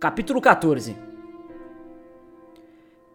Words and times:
Capítulo 0.00 0.40
14 0.40 0.96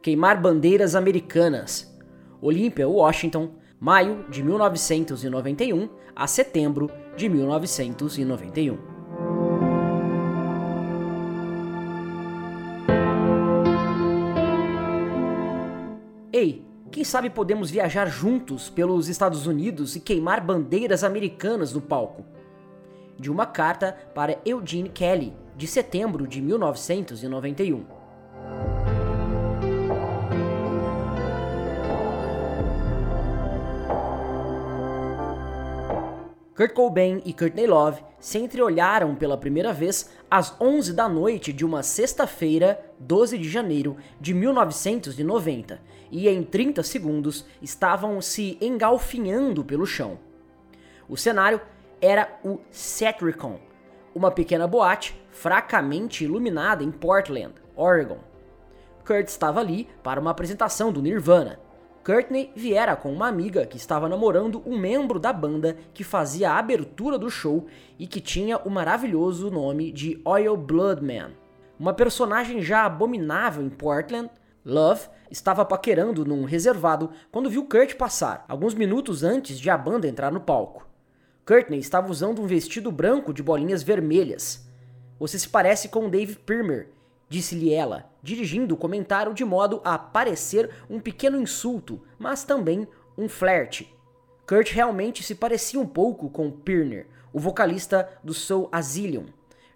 Queimar 0.01 0.41
bandeiras 0.41 0.95
americanas. 0.95 1.97
Olímpia, 2.41 2.85
Washington, 2.89 3.51
maio 3.79 4.25
de 4.29 4.43
1991 4.43 5.87
a 6.13 6.27
setembro 6.27 6.91
de 7.15 7.29
1991. 7.29 8.77
Ei, 16.33 16.67
quem 16.91 17.05
sabe 17.05 17.29
podemos 17.29 17.71
viajar 17.71 18.07
juntos 18.09 18.69
pelos 18.69 19.07
Estados 19.07 19.47
Unidos 19.47 19.95
e 19.95 20.01
queimar 20.01 20.41
bandeiras 20.41 21.05
americanas 21.05 21.71
no 21.71 21.79
palco? 21.79 22.25
De 23.17 23.31
uma 23.31 23.45
carta 23.45 23.95
para 24.13 24.41
Eugene 24.43 24.89
Kelly, 24.89 25.33
de 25.55 25.67
setembro 25.67 26.27
de 26.27 26.41
1991. 26.41 28.03
Kurt 36.55 36.73
Cobain 36.73 37.19
e 37.25 37.33
Courtney 37.33 37.65
Love 37.65 38.03
se 38.19 38.37
entreolharam 38.37 39.15
pela 39.15 39.35
primeira 39.35 39.73
vez 39.73 40.11
às 40.29 40.55
11 40.61 40.93
da 40.93 41.09
noite 41.09 41.51
de 41.51 41.65
uma 41.65 41.81
sexta-feira, 41.81 42.79
12 42.99 43.39
de 43.39 43.49
janeiro 43.49 43.97
de 44.21 44.35
1990, 44.35 45.81
e 46.11 46.29
em 46.29 46.43
30 46.43 46.83
segundos 46.83 47.43
estavam 47.59 48.21
se 48.21 48.57
engalfinhando 48.61 49.65
pelo 49.65 49.85
chão. 49.85 50.19
O 51.09 51.17
cenário 51.17 51.59
era 51.99 52.39
o 52.45 52.59
Satricon, 52.69 53.59
uma 54.15 54.31
pequena 54.31 54.67
boate 54.67 55.15
fracamente 55.31 56.23
iluminada 56.23 56.83
em 56.83 56.91
Portland, 56.91 57.53
Oregon. 57.75 58.19
Kurt 59.05 59.27
estava 59.27 59.59
ali 59.59 59.87
para 60.01 60.19
uma 60.19 60.31
apresentação 60.31 60.91
do 60.91 61.01
Nirvana. 61.01 61.59
Courtney 62.05 62.51
viera 62.55 62.95
com 62.95 63.13
uma 63.13 63.27
amiga 63.27 63.65
que 63.65 63.77
estava 63.77 64.09
namorando 64.09 64.61
um 64.65 64.77
membro 64.77 65.19
da 65.19 65.31
banda 65.31 65.77
que 65.93 66.03
fazia 66.03 66.51
a 66.51 66.57
abertura 66.57 67.17
do 67.17 67.29
show 67.29 67.65
e 67.97 68.05
que 68.05 68.19
tinha 68.19 68.57
o 68.57 68.69
maravilhoso 68.69 69.49
nome 69.49 69.91
de 69.91 70.21
Oil 70.25 70.57
Blood 70.57 71.01
Man. 71.01 71.31
Uma 71.79 71.93
personagem 71.93 72.61
já 72.61 72.85
abominável 72.85 73.63
em 73.63 73.69
Portland, 73.69 74.29
Love 74.65 75.07
estava 75.29 75.65
paquerando 75.65 76.23
num 76.25 76.45
reservado 76.45 77.09
quando 77.31 77.49
viu 77.49 77.65
Kurt 77.65 77.95
passar, 77.95 78.45
alguns 78.47 78.73
minutos 78.73 79.23
antes 79.23 79.59
de 79.59 79.69
a 79.69 79.77
banda 79.77 80.07
entrar 80.07 80.31
no 80.31 80.39
palco. 80.39 80.92
Courtney 81.45 81.79
estava 81.79 82.09
usando 82.09 82.41
um 82.41 82.47
vestido 82.47 82.89
branco 82.89 83.33
de 83.33 83.43
bolinhas 83.43 83.83
vermelhas. 83.83 84.65
Você 85.19 85.37
se 85.37 85.49
parece 85.49 85.89
com 85.89 86.09
Dave 86.09 86.35
Pirmer, 86.37 86.87
disse-lhe 87.27 87.73
ela, 87.73 88.09
dirigindo 88.21 88.73
o 88.73 88.77
comentário 88.77 89.33
de 89.33 89.43
modo 89.43 89.81
a 89.83 89.97
parecer 89.97 90.69
um 90.89 91.01
pequeno 91.01 91.41
insulto, 91.41 92.01
mas 92.17 92.45
também 92.45 92.87
um 93.17 93.27
flerte. 93.27 93.93
Kurt 94.47 94.71
realmente 94.71 95.21
se 95.21 95.35
parecia 95.35 95.79
um 95.79 95.85
pouco 95.85 96.29
com 96.29 96.49
Pirner, 96.49 97.07
o 97.33 97.39
vocalista 97.39 98.09
do 98.23 98.33
Soul 98.33 98.69
Asylum, 98.71 99.25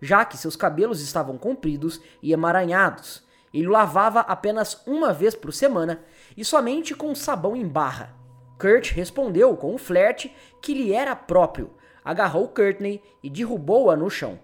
já 0.01 0.23
que 0.23 0.37
seus 0.37 0.55
cabelos 0.55 1.01
estavam 1.01 1.37
compridos 1.37 1.99
e 2.21 2.31
emaranhados. 2.31 3.25
Ele 3.53 3.67
o 3.67 3.71
lavava 3.71 4.21
apenas 4.21 4.81
uma 4.85 5.11
vez 5.11 5.35
por 5.35 5.51
semana 5.51 6.01
e 6.35 6.45
somente 6.45 6.95
com 6.95 7.13
sabão 7.13 7.57
em 7.57 7.67
barra. 7.67 8.16
Kurt 8.59 8.91
respondeu 8.91 9.55
com 9.55 9.73
um 9.73 9.77
flerte 9.77 10.33
que 10.61 10.73
lhe 10.73 10.91
era 10.91 11.15
próprio, 11.15 11.69
agarrou 12.03 12.47
Courtney 12.47 13.01
e 13.21 13.29
derrubou-a 13.29 13.95
no 13.95 14.09
chão. 14.09 14.39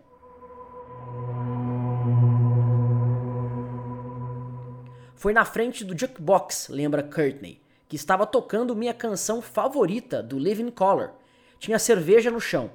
Foi 5.16 5.34
na 5.34 5.46
frente 5.46 5.84
do 5.84 5.98
jukebox, 5.98 6.68
lembra 6.70 7.02
Courtney, 7.02 7.62
que 7.88 7.96
estava 7.96 8.28
tocando 8.28 8.76
minha 8.76 8.94
canção 8.94 9.42
favorita 9.42 10.22
do 10.22 10.38
Living 10.38 10.70
Color. 10.70 11.12
Tinha 11.58 11.80
cerveja 11.80 12.30
no 12.30 12.42
chão. 12.42 12.70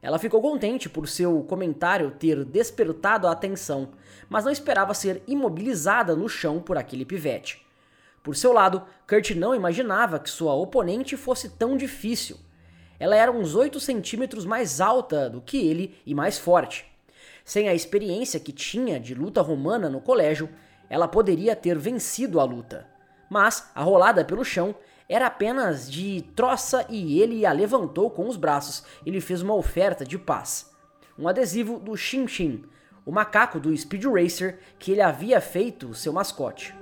Ela 0.00 0.18
ficou 0.18 0.40
contente 0.40 0.88
por 0.88 1.06
seu 1.06 1.42
comentário 1.42 2.12
ter 2.12 2.44
despertado 2.44 3.26
a 3.26 3.32
atenção, 3.32 3.90
mas 4.30 4.44
não 4.44 4.52
esperava 4.52 4.94
ser 4.94 5.22
imobilizada 5.26 6.16
no 6.16 6.28
chão 6.28 6.60
por 6.60 6.78
aquele 6.78 7.04
pivete. 7.04 7.66
Por 8.22 8.36
seu 8.36 8.52
lado, 8.52 8.82
Kurt 9.08 9.30
não 9.30 9.54
imaginava 9.54 10.18
que 10.18 10.28
sua 10.28 10.54
oponente 10.54 11.16
fosse 11.16 11.48
tão 11.48 11.76
difícil. 11.76 12.36
Ela 12.98 13.16
era 13.16 13.32
uns 13.32 13.54
8 13.54 13.80
centímetros 13.80 14.44
mais 14.44 14.80
alta 14.80 15.30
do 15.30 15.40
que 15.40 15.56
ele 15.56 15.98
e 16.04 16.14
mais 16.14 16.38
forte. 16.38 16.84
Sem 17.44 17.68
a 17.68 17.74
experiência 17.74 18.38
que 18.38 18.52
tinha 18.52 19.00
de 19.00 19.14
luta 19.14 19.40
romana 19.40 19.88
no 19.88 20.00
colégio, 20.00 20.50
ela 20.88 21.08
poderia 21.08 21.56
ter 21.56 21.78
vencido 21.78 22.38
a 22.38 22.44
luta. 22.44 22.86
Mas 23.30 23.70
a 23.74 23.82
rolada 23.82 24.24
pelo 24.24 24.44
chão 24.44 24.74
era 25.08 25.26
apenas 25.26 25.90
de 25.90 26.22
troça 26.36 26.84
e 26.88 27.20
ele 27.20 27.46
a 27.46 27.52
levantou 27.52 28.10
com 28.10 28.28
os 28.28 28.36
braços 28.36 28.84
e 29.04 29.10
lhe 29.10 29.20
fez 29.20 29.40
uma 29.40 29.54
oferta 29.54 30.04
de 30.04 30.18
paz. 30.18 30.70
Um 31.18 31.26
adesivo 31.26 31.78
do 31.78 31.96
Shin 31.96 32.28
Shin, 32.28 32.64
o 33.04 33.10
macaco 33.10 33.58
do 33.58 33.76
Speed 33.76 34.04
Racer 34.04 34.58
que 34.78 34.92
ele 34.92 35.00
havia 35.00 35.40
feito 35.40 35.94
seu 35.94 36.12
mascote. 36.12 36.74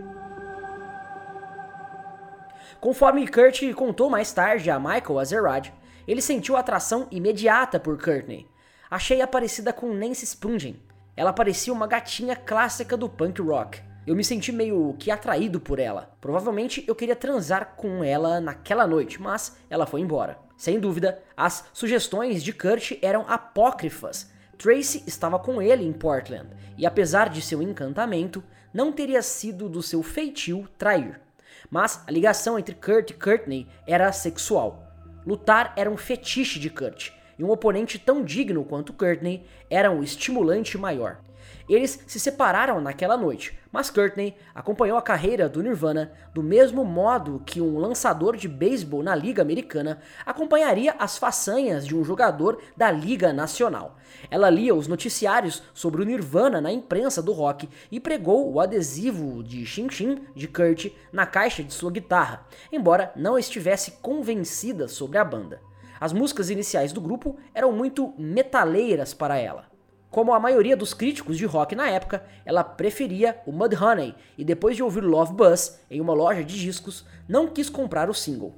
Conforme 2.81 3.27
Kurt 3.27 3.61
contou 3.75 4.09
mais 4.09 4.33
tarde 4.33 4.71
a 4.71 4.79
Michael 4.79 5.19
Azerrad, 5.19 5.73
ele 6.07 6.23
sentiu 6.23 6.57
atração 6.57 7.09
imediata 7.11 7.81
por 7.81 8.01
Courtney. 8.01 8.47
Achei-a 8.89 9.27
parecida 9.27 9.73
com 9.73 9.93
Nancy 9.93 10.25
Spungen. 10.25 10.81
Ela 11.17 11.33
parecia 11.33 11.73
uma 11.73 11.89
gatinha 11.89 12.37
clássica 12.37 12.97
do 12.97 13.09
punk 13.09 13.43
rock. 13.43 13.81
Eu 14.07 14.15
me 14.15 14.23
senti 14.23 14.53
meio 14.53 14.95
que 14.97 15.11
atraído 15.11 15.59
por 15.59 15.81
ela. 15.81 16.17
Provavelmente 16.21 16.85
eu 16.87 16.95
queria 16.95 17.17
transar 17.17 17.75
com 17.77 18.05
ela 18.05 18.41
naquela 18.41 18.87
noite, 18.87 19.21
mas 19.21 19.57
ela 19.69 19.85
foi 19.85 20.01
embora. 20.01 20.39
Sem 20.57 20.79
dúvida, 20.79 21.21
as 21.37 21.65
sugestões 21.73 22.45
de 22.45 22.53
Kurt 22.53 22.93
eram 23.03 23.25
apócrifas. 23.29 24.31
Tracy 24.57 25.03
estava 25.05 25.39
com 25.39 25.61
ele 25.61 25.85
em 25.85 25.93
Portland, 25.93 26.49
e 26.77 26.87
apesar 26.87 27.29
de 27.29 27.43
seu 27.43 27.61
encantamento, 27.61 28.43
não 28.73 28.93
teria 28.93 29.21
sido 29.21 29.69
do 29.69 29.83
seu 29.83 30.03
feitio 30.03 30.69
trair. 30.79 31.21
Mas 31.71 32.03
a 32.07 32.11
ligação 32.11 32.59
entre 32.59 32.75
Kurt 32.75 33.11
e 33.11 33.15
Courtney 33.15 33.67
era 33.87 34.11
sexual. 34.13 34.93
Lutar 35.27 35.73
era 35.77 35.91
um 35.91 35.97
fetiche 35.97 36.59
de 36.59 36.71
Kurt, 36.71 37.11
e 37.39 37.45
um 37.45 37.51
oponente 37.51 37.99
tão 37.99 38.25
digno 38.25 38.65
quanto 38.65 38.93
Courtney 38.93 39.45
era 39.69 39.91
um 39.91 40.03
estimulante 40.03 40.77
maior. 40.79 41.21
Eles 41.69 42.03
se 42.07 42.19
separaram 42.19 42.81
naquela 42.81 43.17
noite, 43.17 43.59
mas 43.71 43.91
Courtney 43.91 44.35
acompanhou 44.55 44.97
a 44.97 45.03
carreira 45.03 45.49
do 45.49 45.63
Nirvana 45.63 46.13
do 46.33 46.43
mesmo 46.43 46.83
modo 46.83 47.43
que 47.45 47.61
um 47.61 47.79
lançador 47.79 48.37
de 48.37 48.49
beisebol 48.49 49.03
na 49.03 49.15
Liga 49.15 49.43
Americana 49.43 50.01
acompanharia 50.25 50.97
as 50.99 51.19
façanhas 51.19 51.87
de 51.87 51.95
um 51.95 52.03
jogador 52.03 52.59
da 52.75 52.91
Liga 52.91 53.35
Nacional. 53.35 53.99
Ela 54.31 54.49
lia 54.49 54.75
os 54.75 54.89
noticiários 54.89 55.63
sobre 55.75 56.01
o 56.01 56.05
Nirvana 56.07 56.59
na 56.59 56.73
imprensa 56.73 57.23
do 57.23 57.33
rock 57.33 57.69
e 57.93 58.01
pregou 58.01 58.51
o 58.51 58.61
adesivo 58.61 59.43
de 59.43 59.67
Shin 59.67 59.91
Shin 59.91 60.23
de 60.35 60.49
Kurt 60.49 60.87
na 61.13 61.27
caixa 61.27 61.63
de 61.63 61.75
sua 61.75 61.91
guitarra, 61.91 62.47
embora 62.73 63.13
não 63.15 63.39
estivesse 63.39 63.93
convencida 64.01 64.89
sobre 64.89 65.19
a 65.19 65.25
banda. 65.25 65.61
As 66.01 66.13
músicas 66.13 66.49
iniciais 66.49 66.93
do 66.93 67.01
grupo 67.01 67.37
eram 67.53 67.73
muito 67.73 68.15
metaleiras 68.17 69.13
para 69.13 69.37
ela. 69.37 69.68
Como 70.11 70.33
a 70.33 70.41
maioria 70.41 70.77
dos 70.77 70.95
críticos 70.95 71.37
de 71.37 71.45
rock 71.45 71.75
na 71.75 71.91
época, 71.91 72.25
ela 72.45 72.65
preferia 72.65 73.39
o 73.47 73.53
Mudhoney 73.53 74.15
e 74.39 74.45
depois 74.45 74.75
de 74.75 74.83
ouvir 74.83 75.03
Love 75.05 75.35
Buzz 75.35 75.81
em 75.91 76.01
uma 76.01 76.15
loja 76.15 76.43
de 76.43 76.59
discos, 76.59 77.05
não 77.29 77.47
quis 77.47 77.69
comprar 77.69 78.09
o 78.09 78.15
single. 78.15 78.55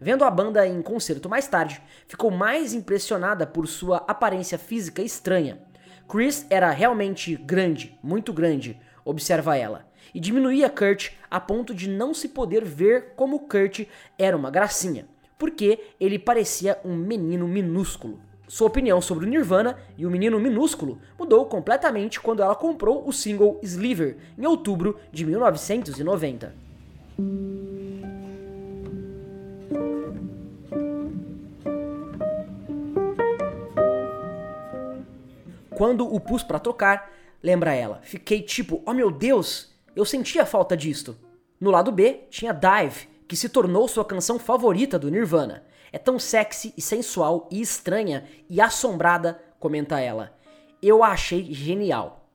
Vendo 0.00 0.24
a 0.24 0.30
banda 0.30 0.66
em 0.66 0.80
concerto 0.80 1.28
mais 1.28 1.48
tarde, 1.48 1.82
ficou 2.06 2.30
mais 2.30 2.72
impressionada 2.72 3.46
por 3.46 3.66
sua 3.66 3.98
aparência 4.08 4.58
física 4.58 5.02
estranha. 5.02 5.58
Chris 6.08 6.46
era 6.48 6.70
realmente 6.70 7.36
grande, 7.36 7.98
muito 8.02 8.32
grande, 8.32 8.80
observa 9.04 9.56
ela, 9.56 9.84
e 10.14 10.20
diminuía 10.20 10.70
Kurt 10.70 11.10
a 11.30 11.40
ponto 11.40 11.74
de 11.74 11.88
não 11.88 12.14
se 12.14 12.28
poder 12.28 12.64
ver 12.64 13.14
como 13.16 13.40
Kurt 13.48 13.86
era 14.18 14.36
uma 14.36 14.50
gracinha, 14.50 15.06
porque 15.38 15.80
ele 15.98 16.18
parecia 16.18 16.78
um 16.84 16.94
menino 16.94 17.48
minúsculo. 17.48 18.20
Sua 18.52 18.66
opinião 18.66 19.00
sobre 19.00 19.24
o 19.24 19.28
Nirvana 19.30 19.78
e 19.96 20.04
o 20.04 20.10
menino 20.10 20.38
minúsculo 20.38 21.00
mudou 21.18 21.46
completamente 21.46 22.20
quando 22.20 22.42
ela 22.42 22.54
comprou 22.54 23.08
o 23.08 23.10
single 23.10 23.58
Sliver 23.62 24.18
em 24.36 24.44
outubro 24.44 25.00
de 25.10 25.24
1990. 25.24 26.54
Quando 35.70 36.14
o 36.14 36.20
pus 36.20 36.42
para 36.42 36.58
tocar, 36.58 37.10
lembra 37.42 37.72
ela, 37.72 38.00
fiquei 38.02 38.42
tipo, 38.42 38.82
oh 38.84 38.92
meu 38.92 39.10
Deus, 39.10 39.74
eu 39.96 40.04
sentia 40.04 40.44
falta 40.44 40.76
disto. 40.76 41.16
No 41.58 41.70
lado 41.70 41.90
B 41.90 42.24
tinha 42.28 42.52
Dive, 42.52 43.08
que 43.26 43.34
se 43.34 43.48
tornou 43.48 43.88
sua 43.88 44.04
canção 44.04 44.38
favorita 44.38 44.98
do 44.98 45.10
Nirvana. 45.10 45.64
É 45.92 45.98
tão 45.98 46.18
sexy 46.18 46.72
e 46.76 46.80
sensual 46.80 47.46
e 47.50 47.60
estranha 47.60 48.24
e 48.48 48.60
assombrada, 48.60 49.42
comenta 49.60 50.00
ela. 50.00 50.34
Eu 50.82 51.04
achei 51.04 51.52
genial. 51.52 52.26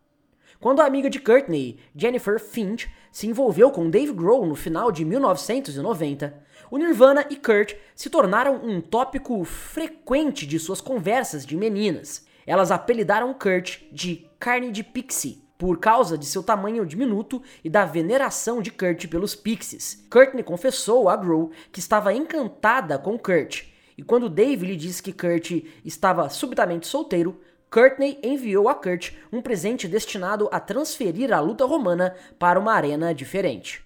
Quando 0.60 0.80
a 0.80 0.86
amiga 0.86 1.10
de 1.10 1.20
Courtney, 1.20 1.80
Jennifer 1.96 2.40
Finch, 2.40 2.88
se 3.12 3.28
envolveu 3.28 3.72
com 3.72 3.90
Dave 3.90 4.14
Grohl 4.14 4.46
no 4.46 4.56
final 4.56 4.92
de 4.92 5.04
1990, 5.04 6.40
o 6.70 6.78
Nirvana 6.78 7.26
e 7.30 7.36
Kurt 7.36 7.74
se 7.96 8.10
tornaram 8.10 8.56
um 8.64 8.80
tópico 8.80 9.44
frequente 9.44 10.46
de 10.46 10.60
suas 10.60 10.82
conversas 10.82 11.46
de 11.46 11.56
meninas. 11.56 12.26
Elas 12.46 12.72
apelidaram 12.72 13.34
Kurt 13.34 13.82
de 13.92 14.30
carne 14.40 14.72
de 14.72 14.84
pixie 14.84 15.47
por 15.58 15.80
causa 15.80 16.18
de 16.18 16.26
seu 16.26 16.44
tamanho 16.44 16.86
diminuto 16.86 17.42
e 17.64 17.70
da 17.70 17.86
veneração 17.86 18.62
de 18.62 18.72
Kurt 18.72 19.08
pelos 19.08 19.36
pixies. 19.36 20.06
Courtney 20.10 20.44
confessou 20.44 21.10
a 21.10 21.16
Grohl 21.16 21.52
que 21.72 21.80
estava 21.80 22.14
encantada 22.14 22.98
com 23.00 23.18
Kurt, 23.18 23.64
e 23.98 24.04
quando 24.04 24.30
Dave 24.30 24.66
lhe 24.66 24.76
disse 24.76 25.02
que 25.02 25.12
Kurt 25.12 25.64
estava 25.84 26.30
subitamente 26.30 26.86
solteiro, 26.86 27.40
Courtney 27.70 28.20
enviou 28.24 28.70
a 28.70 28.76
Kurt 28.76 29.14
um 29.32 29.42
presente 29.42 29.88
destinado 29.88 30.48
a 30.52 30.60
transferir 30.60 31.34
a 31.34 31.40
luta 31.40 31.66
romana 31.66 32.16
para 32.38 32.60
uma 32.60 32.74
arena 32.74 33.14
diferente. 33.14 33.86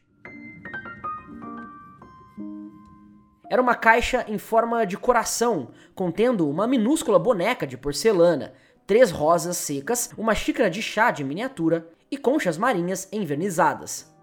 Era 3.49 3.61
uma 3.61 3.75
caixa 3.75 4.23
em 4.29 4.37
forma 4.37 4.85
de 4.85 4.95
coração, 4.97 5.71
contendo 5.93 6.49
uma 6.49 6.65
minúscula 6.65 7.19
boneca 7.19 7.67
de 7.67 7.77
porcelana, 7.77 8.53
três 8.91 9.09
rosas 9.09 9.55
secas, 9.55 10.09
uma 10.17 10.35
xícara 10.35 10.69
de 10.69 10.81
chá 10.81 11.11
de 11.11 11.23
miniatura 11.23 11.87
e 12.11 12.17
conchas 12.17 12.57
marinhas 12.57 13.07
envernizadas. 13.09 14.13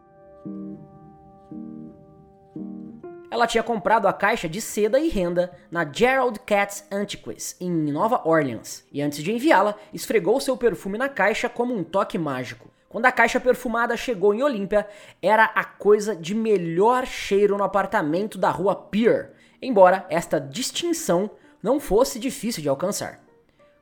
Ela 3.31 3.47
tinha 3.47 3.62
comprado 3.62 4.06
a 4.06 4.12
caixa 4.12 4.47
de 4.47 4.61
seda 4.61 5.00
e 5.00 5.09
renda 5.09 5.56
na 5.70 5.91
Gerald 5.91 6.38
Katz 6.41 6.85
Antiques, 6.93 7.56
em 7.59 7.70
Nova 7.70 8.20
Orleans, 8.29 8.85
e 8.93 9.00
antes 9.00 9.25
de 9.25 9.32
enviá-la, 9.32 9.75
esfregou 9.91 10.38
seu 10.38 10.55
perfume 10.55 10.99
na 10.99 11.09
caixa 11.09 11.49
como 11.49 11.75
um 11.75 11.82
toque 11.82 12.19
mágico. 12.19 12.71
Quando 12.91 13.06
a 13.06 13.12
caixa 13.12 13.41
perfumada 13.41 13.97
chegou 13.97 14.35
em 14.35 14.43
Olímpia, 14.43 14.87
era 15.23 15.44
a 15.44 15.64
coisa 15.64 16.14
de 16.14 16.35
melhor 16.35 17.06
cheiro 17.06 17.56
no 17.56 17.64
apartamento 17.64 18.37
da 18.37 18.50
rua 18.50 18.76
Pier, 18.76 19.32
embora 19.62 20.05
esta 20.11 20.38
distinção 20.38 21.31
não 21.62 21.81
fosse 21.81 22.19
difícil 22.19 22.62
de 22.62 22.69
alcançar. 22.69 23.26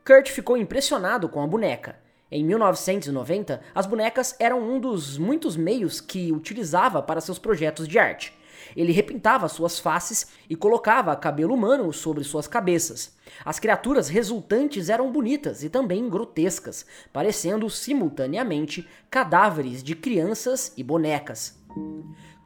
Kurt 0.06 0.30
ficou 0.30 0.56
impressionado 0.56 1.28
com 1.28 1.42
a 1.42 1.46
boneca. 1.48 1.96
Em 2.30 2.44
1990, 2.44 3.60
as 3.74 3.86
bonecas 3.86 4.36
eram 4.38 4.60
um 4.62 4.78
dos 4.78 5.18
muitos 5.18 5.56
meios 5.56 6.00
que 6.00 6.30
utilizava 6.30 7.02
para 7.02 7.20
seus 7.20 7.40
projetos 7.40 7.88
de 7.88 7.98
arte. 7.98 8.32
Ele 8.76 8.92
repintava 8.92 9.48
suas 9.48 9.80
faces 9.80 10.28
e 10.48 10.54
colocava 10.54 11.16
cabelo 11.16 11.54
humano 11.54 11.92
sobre 11.92 12.22
suas 12.22 12.46
cabeças. 12.46 13.16
As 13.44 13.58
criaturas 13.58 14.08
resultantes 14.08 14.88
eram 14.88 15.10
bonitas 15.10 15.64
e 15.64 15.68
também 15.68 16.08
grotescas, 16.08 16.86
parecendo 17.12 17.68
simultaneamente 17.68 18.88
cadáveres 19.10 19.82
de 19.82 19.96
crianças 19.96 20.72
e 20.76 20.84
bonecas. 20.84 21.58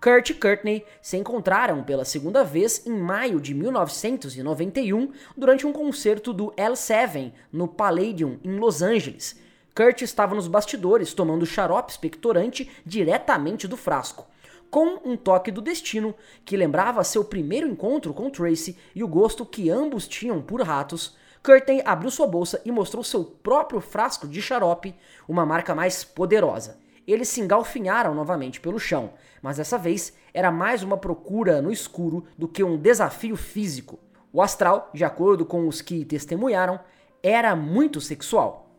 Kurt 0.00 0.30
e 0.30 0.34
Courtney 0.34 0.84
se 1.02 1.18
encontraram 1.18 1.82
pela 1.84 2.06
segunda 2.06 2.42
vez 2.42 2.86
em 2.86 2.92
maio 2.92 3.38
de 3.38 3.52
1991 3.52 5.12
durante 5.36 5.66
um 5.66 5.72
concerto 5.74 6.32
do 6.32 6.50
L7 6.52 7.32
no 7.52 7.68
Palladium 7.68 8.38
em 8.42 8.58
Los 8.58 8.80
Angeles. 8.80 9.38
Kurt 9.74 10.00
estava 10.00 10.34
nos 10.34 10.48
bastidores 10.48 11.12
tomando 11.12 11.44
xarope 11.44 11.92
expectorante 11.92 12.70
diretamente 12.84 13.68
do 13.68 13.76
frasco 13.76 14.26
com 14.70 15.00
um 15.04 15.16
toque 15.16 15.50
do 15.50 15.60
destino 15.60 16.14
que 16.44 16.56
lembrava 16.56 17.02
seu 17.02 17.24
primeiro 17.24 17.66
encontro 17.66 18.14
com 18.14 18.30
Tracy 18.30 18.78
e 18.94 19.02
o 19.02 19.08
gosto 19.08 19.44
que 19.44 19.68
ambos 19.68 20.06
tinham 20.06 20.40
por 20.40 20.62
ratos, 20.62 21.16
Curtin 21.42 21.82
abriu 21.84 22.10
sua 22.10 22.26
bolsa 22.26 22.62
e 22.64 22.70
mostrou 22.70 23.02
seu 23.02 23.24
próprio 23.24 23.80
frasco 23.80 24.28
de 24.28 24.40
xarope, 24.40 24.94
uma 25.28 25.44
marca 25.44 25.74
mais 25.74 26.04
poderosa. 26.04 26.78
Eles 27.06 27.28
se 27.28 27.40
engalfinharam 27.40 28.14
novamente 28.14 28.60
pelo 28.60 28.78
chão, 28.78 29.12
mas 29.42 29.56
dessa 29.56 29.78
vez 29.78 30.12
era 30.32 30.50
mais 30.50 30.82
uma 30.82 30.96
procura 30.96 31.60
no 31.60 31.72
escuro 31.72 32.24
do 32.36 32.48
que 32.48 32.62
um 32.62 32.76
desafio 32.76 33.36
físico. 33.36 33.98
O 34.32 34.40
astral, 34.40 34.90
de 34.94 35.04
acordo 35.04 35.44
com 35.44 35.66
os 35.66 35.80
que 35.82 36.04
testemunharam, 36.04 36.78
era 37.22 37.56
muito 37.56 38.00
sexual. 38.00 38.70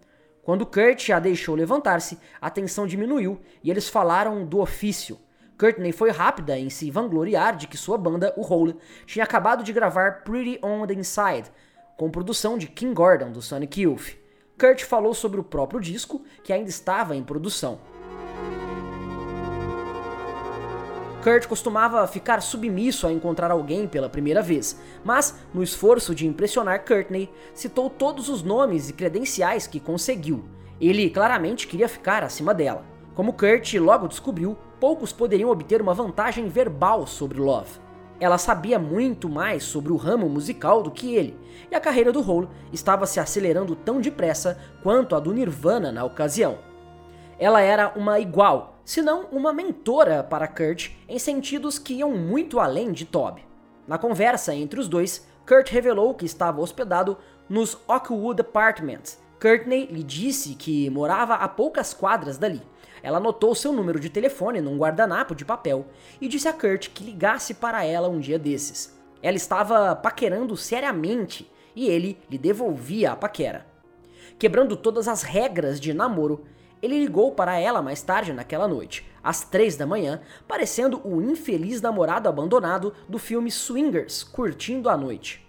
Quando 0.43 0.65
Kurt 0.65 1.09
a 1.09 1.19
deixou 1.19 1.55
levantar-se, 1.55 2.17
a 2.39 2.49
tensão 2.49 2.87
diminuiu 2.87 3.39
e 3.63 3.69
eles 3.69 3.87
falaram 3.87 4.45
do 4.45 4.59
ofício. 4.59 5.17
Courtney 5.57 5.91
foi 5.91 6.09
rápida 6.09 6.57
em 6.57 6.71
se 6.71 6.89
vangloriar 6.89 7.55
de 7.55 7.67
que 7.67 7.77
sua 7.77 7.95
banda, 7.95 8.33
o 8.35 8.41
Hole, 8.41 8.75
tinha 9.05 9.23
acabado 9.23 9.63
de 9.63 9.71
gravar 9.71 10.23
Pretty 10.23 10.59
on 10.63 10.87
the 10.87 10.93
Inside, 10.95 11.51
com 11.95 12.09
produção 12.09 12.57
de 12.57 12.65
King 12.65 12.95
Gordon 12.95 13.31
do 13.31 13.43
Sonic 13.43 13.81
Youth. 13.81 14.15
Kurt 14.59 14.83
falou 14.83 15.13
sobre 15.13 15.39
o 15.39 15.43
próprio 15.43 15.79
disco, 15.79 16.23
que 16.43 16.51
ainda 16.51 16.69
estava 16.69 17.15
em 17.15 17.23
produção. 17.23 17.79
Kurt 21.21 21.45
costumava 21.45 22.05
ficar 22.07 22.41
submisso 22.41 23.05
a 23.05 23.11
encontrar 23.11 23.51
alguém 23.51 23.87
pela 23.87 24.09
primeira 24.09 24.41
vez, 24.41 24.81
mas, 25.03 25.37
no 25.53 25.61
esforço 25.61 26.15
de 26.15 26.25
impressionar 26.25 26.83
Courtney, 26.83 27.29
citou 27.53 27.91
todos 27.91 28.27
os 28.27 28.41
nomes 28.41 28.89
e 28.89 28.93
credenciais 28.93 29.67
que 29.67 29.79
conseguiu. 29.79 30.43
Ele 30.79 31.11
claramente 31.11 31.67
queria 31.67 31.87
ficar 31.87 32.23
acima 32.23 32.55
dela. 32.55 32.83
Como 33.13 33.33
Kurt 33.33 33.71
logo 33.75 34.07
descobriu, 34.07 34.57
poucos 34.79 35.13
poderiam 35.13 35.51
obter 35.51 35.79
uma 35.79 35.93
vantagem 35.93 36.47
verbal 36.47 37.05
sobre 37.05 37.39
Love. 37.39 37.79
Ela 38.19 38.39
sabia 38.39 38.79
muito 38.79 39.29
mais 39.29 39.63
sobre 39.63 39.91
o 39.91 39.97
ramo 39.97 40.27
musical 40.27 40.81
do 40.81 40.89
que 40.89 41.13
ele, 41.13 41.37
e 41.69 41.75
a 41.75 41.79
carreira 41.79 42.11
do 42.11 42.27
Hole 42.27 42.49
estava 42.73 43.05
se 43.05 43.19
acelerando 43.19 43.75
tão 43.75 44.01
depressa 44.01 44.59
quanto 44.81 45.15
a 45.15 45.19
do 45.19 45.31
Nirvana 45.31 45.91
na 45.91 46.03
ocasião. 46.03 46.70
Ela 47.41 47.59
era 47.59 47.91
uma 47.97 48.21
igual, 48.21 48.79
se 48.85 49.01
não 49.01 49.25
uma 49.25 49.51
mentora 49.51 50.23
para 50.23 50.47
Kurt 50.47 50.91
em 51.09 51.19
sentidos 51.19 51.77
que 51.77 51.95
iam 51.95 52.11
muito 52.11 52.57
além 52.57 52.93
de 52.93 53.03
Toby. 53.03 53.43
Na 53.85 53.97
conversa 53.97 54.55
entre 54.55 54.79
os 54.79 54.87
dois, 54.87 55.27
Kurt 55.45 55.69
revelou 55.69 56.13
que 56.13 56.25
estava 56.25 56.61
hospedado 56.61 57.17
nos 57.49 57.77
Oakwood 57.85 58.39
Apartments. 58.39 59.19
Courtney 59.41 59.87
lhe 59.87 60.03
disse 60.03 60.55
que 60.55 60.89
morava 60.89 61.33
a 61.33 61.49
poucas 61.49 61.93
quadras 61.93 62.37
dali 62.37 62.61
ela 63.03 63.17
anotou 63.17 63.55
seu 63.55 63.73
número 63.73 63.99
de 63.99 64.09
telefone 64.09 64.61
num 64.61 64.77
guardanapo 64.77 65.33
de 65.33 65.43
papel 65.43 65.87
e 66.19 66.27
disse 66.27 66.47
a 66.47 66.53
Kurt 66.53 66.89
que 66.89 67.03
ligasse 67.03 67.53
para 67.55 67.83
ela 67.83 68.07
um 68.07 68.19
dia 68.19 68.37
desses. 68.37 68.97
Ela 69.21 69.37
estava 69.37 69.95
paquerando 69.95 70.55
seriamente 70.55 71.49
e 71.75 71.87
ele 71.87 72.17
lhe 72.29 72.37
devolvia 72.37 73.11
a 73.11 73.15
paquera. 73.15 73.65
Quebrando 74.37 74.75
todas 74.75 75.07
as 75.07 75.23
regras 75.23 75.79
de 75.79 75.93
namoro, 75.93 76.43
ele 76.81 76.99
ligou 76.99 77.31
para 77.31 77.59
ela 77.59 77.81
mais 77.81 78.01
tarde 78.01 78.33
naquela 78.33 78.67
noite, 78.67 79.09
às 79.23 79.43
três 79.43 79.75
da 79.75 79.85
manhã, 79.85 80.21
parecendo 80.47 81.01
o 81.07 81.21
infeliz 81.21 81.81
namorado 81.81 82.27
abandonado 82.27 82.93
do 83.07 83.19
filme 83.19 83.51
Swingers, 83.51 84.23
curtindo 84.23 84.89
a 84.89 84.97
noite. 84.97 85.45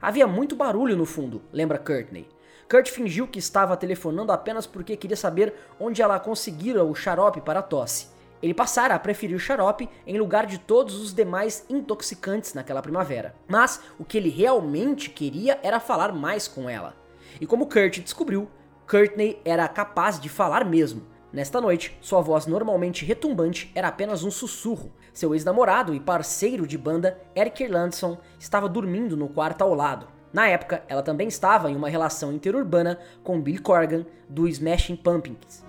Havia 0.00 0.26
muito 0.26 0.54
barulho 0.54 0.96
no 0.96 1.04
fundo, 1.04 1.42
lembra 1.52 1.78
Courtney. 1.78 2.28
Kurt 2.68 2.90
fingiu 2.90 3.28
que 3.28 3.38
estava 3.38 3.76
telefonando 3.76 4.32
apenas 4.32 4.66
porque 4.66 4.96
queria 4.96 5.16
saber 5.16 5.54
onde 5.78 6.02
ela 6.02 6.18
conseguira 6.18 6.84
o 6.84 6.94
xarope 6.94 7.40
para 7.40 7.60
a 7.60 7.62
tosse. 7.62 8.08
Ele 8.42 8.52
passara 8.52 8.94
a 8.94 8.98
preferir 8.98 9.36
o 9.36 9.40
xarope 9.40 9.88
em 10.06 10.18
lugar 10.18 10.46
de 10.46 10.58
todos 10.58 10.96
os 10.96 11.14
demais 11.14 11.64
intoxicantes 11.70 12.54
naquela 12.54 12.82
primavera. 12.82 13.34
Mas 13.48 13.80
o 13.98 14.04
que 14.04 14.18
ele 14.18 14.28
realmente 14.28 15.10
queria 15.10 15.58
era 15.62 15.80
falar 15.80 16.12
mais 16.12 16.46
com 16.46 16.68
ela. 16.68 16.94
E 17.40 17.46
como 17.46 17.66
Kurt 17.66 18.00
descobriu, 18.00 18.48
Courtney 18.88 19.40
era 19.44 19.66
capaz 19.66 20.20
de 20.20 20.28
falar 20.28 20.64
mesmo. 20.64 21.02
Nesta 21.32 21.60
noite, 21.60 21.98
sua 22.00 22.20
voz 22.20 22.46
normalmente 22.46 23.04
retumbante 23.04 23.70
era 23.74 23.88
apenas 23.88 24.22
um 24.22 24.30
sussurro. 24.30 24.92
Seu 25.12 25.34
ex-namorado 25.34 25.92
e 25.92 25.98
parceiro 25.98 26.68
de 26.68 26.78
banda, 26.78 27.20
Eric 27.34 27.64
Erlandson, 27.64 28.16
estava 28.38 28.68
dormindo 28.68 29.16
no 29.16 29.28
quarto 29.28 29.62
ao 29.62 29.74
lado. 29.74 30.06
Na 30.32 30.46
época, 30.46 30.84
ela 30.86 31.02
também 31.02 31.26
estava 31.26 31.68
em 31.68 31.74
uma 31.74 31.88
relação 31.88 32.32
interurbana 32.32 32.96
com 33.24 33.40
Billy 33.40 33.58
Corgan, 33.58 34.06
do 34.28 34.46
Smashing 34.46 34.96
Pumpkins. 34.96 35.65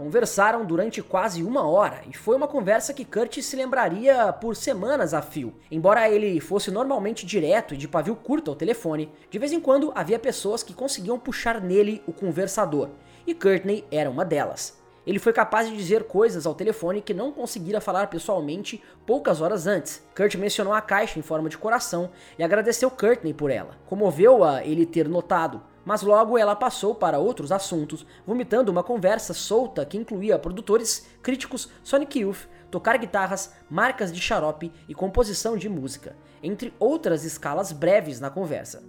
Conversaram 0.00 0.64
durante 0.64 1.02
quase 1.02 1.42
uma 1.42 1.68
hora 1.68 2.00
e 2.08 2.16
foi 2.16 2.34
uma 2.34 2.48
conversa 2.48 2.94
que 2.94 3.04
Kurt 3.04 3.42
se 3.42 3.54
lembraria 3.54 4.32
por 4.32 4.56
semanas 4.56 5.12
a 5.12 5.20
fio. 5.20 5.52
Embora 5.70 6.08
ele 6.08 6.40
fosse 6.40 6.70
normalmente 6.70 7.26
direto 7.26 7.74
e 7.74 7.76
de 7.76 7.86
pavio 7.86 8.16
curto 8.16 8.50
ao 8.50 8.56
telefone, 8.56 9.12
de 9.30 9.38
vez 9.38 9.52
em 9.52 9.60
quando 9.60 9.92
havia 9.94 10.18
pessoas 10.18 10.62
que 10.62 10.72
conseguiam 10.72 11.18
puxar 11.18 11.60
nele 11.60 12.02
o 12.06 12.14
conversador, 12.14 12.88
e 13.26 13.34
Courtney 13.34 13.84
era 13.92 14.08
uma 14.08 14.24
delas. 14.24 14.80
Ele 15.06 15.18
foi 15.18 15.34
capaz 15.34 15.68
de 15.68 15.76
dizer 15.76 16.04
coisas 16.04 16.46
ao 16.46 16.54
telefone 16.54 17.02
que 17.02 17.12
não 17.12 17.30
conseguira 17.30 17.78
falar 17.78 18.06
pessoalmente 18.06 18.82
poucas 19.04 19.42
horas 19.42 19.66
antes. 19.66 20.02
Kurt 20.16 20.34
mencionou 20.36 20.72
a 20.72 20.80
caixa 20.80 21.18
em 21.18 21.22
forma 21.22 21.50
de 21.50 21.58
coração 21.58 22.10
e 22.38 22.42
agradeceu 22.42 22.90
Courtney 22.90 23.34
por 23.34 23.50
ela. 23.50 23.76
Comoveu-a 23.84 24.64
ele 24.64 24.86
ter 24.86 25.06
notado, 25.06 25.60
mas 25.84 26.02
logo 26.02 26.36
ela 26.36 26.54
passou 26.54 26.94
para 26.94 27.18
outros 27.18 27.50
assuntos, 27.50 28.06
vomitando 28.26 28.70
uma 28.70 28.82
conversa 28.82 29.34
solta 29.34 29.84
que 29.84 29.96
incluía 29.96 30.38
produtores, 30.38 31.06
críticos, 31.22 31.68
Sonic 31.82 32.20
Youth, 32.20 32.48
tocar 32.70 32.98
guitarras, 32.98 33.54
marcas 33.68 34.12
de 34.12 34.20
xarope 34.20 34.72
e 34.88 34.94
composição 34.94 35.56
de 35.56 35.68
música, 35.68 36.16
entre 36.42 36.72
outras 36.78 37.24
escalas 37.24 37.72
breves 37.72 38.20
na 38.20 38.30
conversa. 38.30 38.82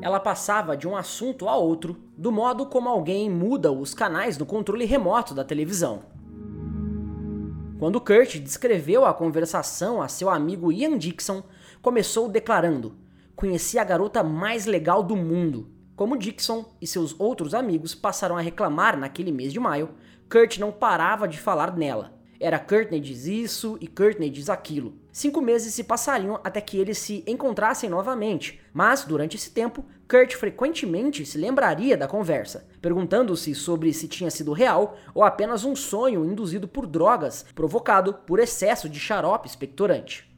Ela 0.00 0.18
passava 0.18 0.76
de 0.76 0.88
um 0.88 0.96
assunto 0.96 1.48
a 1.48 1.56
outro 1.56 1.96
do 2.16 2.32
modo 2.32 2.66
como 2.66 2.88
alguém 2.88 3.30
muda 3.30 3.70
os 3.70 3.94
canais 3.94 4.36
no 4.36 4.44
controle 4.44 4.84
remoto 4.84 5.32
da 5.32 5.44
televisão. 5.44 6.02
Quando 7.78 8.00
Kurt 8.00 8.38
descreveu 8.38 9.04
a 9.04 9.14
conversação 9.14 10.02
a 10.02 10.08
seu 10.08 10.28
amigo 10.28 10.70
Ian 10.72 10.98
Dixon, 10.98 11.42
começou 11.80 12.28
declarando: 12.28 12.96
Conheci 13.34 13.78
a 13.78 13.84
garota 13.84 14.22
mais 14.22 14.66
legal 14.66 15.02
do 15.02 15.16
mundo. 15.16 15.70
Como 15.96 16.16
Dixon 16.16 16.64
e 16.80 16.86
seus 16.86 17.14
outros 17.18 17.54
amigos 17.54 17.94
passaram 17.94 18.36
a 18.36 18.40
reclamar 18.40 18.96
naquele 18.96 19.32
mês 19.32 19.52
de 19.52 19.60
maio, 19.60 19.90
Kurt 20.30 20.58
não 20.58 20.72
parava 20.72 21.28
de 21.28 21.38
falar 21.38 21.76
nela. 21.76 22.12
Era 22.40 22.58
Courtney 22.58 22.98
diz 22.98 23.26
isso 23.26 23.78
e 23.80 23.86
Courtney 23.86 24.28
diz 24.28 24.50
aquilo. 24.50 24.96
Cinco 25.12 25.40
meses 25.40 25.74
se 25.74 25.84
passariam 25.84 26.40
até 26.42 26.60
que 26.60 26.76
eles 26.76 26.98
se 26.98 27.22
encontrassem 27.24 27.88
novamente, 27.88 28.60
mas 28.72 29.04
durante 29.04 29.36
esse 29.36 29.52
tempo, 29.52 29.84
Kurt 30.08 30.34
frequentemente 30.34 31.24
se 31.24 31.38
lembraria 31.38 31.96
da 31.96 32.08
conversa, 32.08 32.66
perguntando-se 32.80 33.54
sobre 33.54 33.92
se 33.92 34.08
tinha 34.08 34.28
sido 34.28 34.52
real 34.52 34.96
ou 35.14 35.22
apenas 35.22 35.64
um 35.64 35.76
sonho 35.76 36.24
induzido 36.24 36.66
por 36.66 36.84
drogas 36.84 37.46
provocado 37.54 38.14
por 38.14 38.40
excesso 38.40 38.88
de 38.88 38.98
xarope 38.98 39.46
expectorante. 39.46 40.31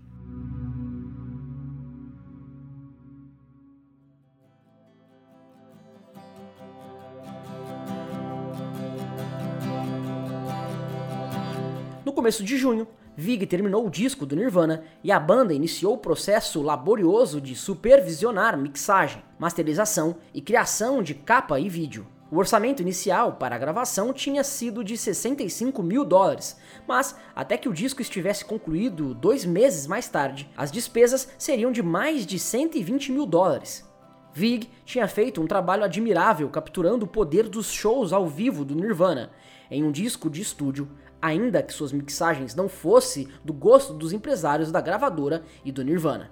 No 12.04 12.12
começo 12.12 12.44
de 12.44 12.58
junho, 12.58 12.86
Vig 13.16 13.46
terminou 13.46 13.86
o 13.86 13.90
disco 13.90 14.26
do 14.26 14.36
Nirvana 14.36 14.84
e 15.02 15.10
a 15.10 15.18
banda 15.18 15.54
iniciou 15.54 15.94
o 15.94 15.98
processo 15.98 16.60
laborioso 16.60 17.40
de 17.40 17.56
supervisionar 17.56 18.58
mixagem, 18.58 19.22
masterização 19.38 20.16
e 20.34 20.42
criação 20.42 21.02
de 21.02 21.14
capa 21.14 21.58
e 21.58 21.66
vídeo. 21.66 22.06
O 22.30 22.36
orçamento 22.36 22.82
inicial 22.82 23.36
para 23.36 23.56
a 23.56 23.58
gravação 23.58 24.12
tinha 24.12 24.44
sido 24.44 24.84
de 24.84 24.98
65 24.98 25.82
mil 25.82 26.04
dólares, 26.04 26.58
mas 26.86 27.16
até 27.34 27.56
que 27.56 27.70
o 27.70 27.72
disco 27.72 28.02
estivesse 28.02 28.44
concluído 28.44 29.14
dois 29.14 29.46
meses 29.46 29.86
mais 29.86 30.06
tarde, 30.06 30.50
as 30.54 30.70
despesas 30.70 31.32
seriam 31.38 31.72
de 31.72 31.82
mais 31.82 32.26
de 32.26 32.38
120 32.38 33.12
mil 33.12 33.24
dólares. 33.24 33.88
Vig 34.34 34.68
tinha 34.84 35.08
feito 35.08 35.40
um 35.40 35.46
trabalho 35.46 35.84
admirável 35.84 36.50
capturando 36.50 37.06
o 37.06 37.08
poder 37.08 37.48
dos 37.48 37.72
shows 37.72 38.12
ao 38.12 38.28
vivo 38.28 38.62
do 38.62 38.74
Nirvana 38.74 39.30
em 39.70 39.82
um 39.82 39.90
disco 39.90 40.28
de 40.28 40.42
estúdio 40.42 40.88
ainda 41.24 41.62
que 41.62 41.72
suas 41.72 41.90
mixagens 41.90 42.54
não 42.54 42.68
fossem 42.68 43.28
do 43.42 43.54
gosto 43.54 43.94
dos 43.94 44.12
empresários 44.12 44.70
da 44.70 44.78
gravadora 44.78 45.42
e 45.64 45.72
do 45.72 45.82
Nirvana. 45.82 46.30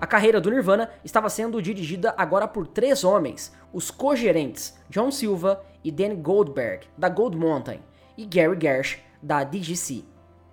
A 0.00 0.06
carreira 0.06 0.40
do 0.40 0.50
Nirvana 0.50 0.90
estava 1.04 1.30
sendo 1.30 1.62
dirigida 1.62 2.12
agora 2.18 2.48
por 2.48 2.66
três 2.66 3.04
homens, 3.04 3.54
os 3.72 3.88
co-gerentes 3.88 4.76
John 4.90 5.12
Silva 5.12 5.64
e 5.84 5.92
Danny 5.92 6.16
Goldberg, 6.16 6.88
da 6.98 7.08
Gold 7.08 7.36
Mountain, 7.36 7.78
e 8.18 8.26
Gary 8.26 8.58
Gersh, 8.60 8.98
da 9.22 9.44
DGC. 9.44 10.04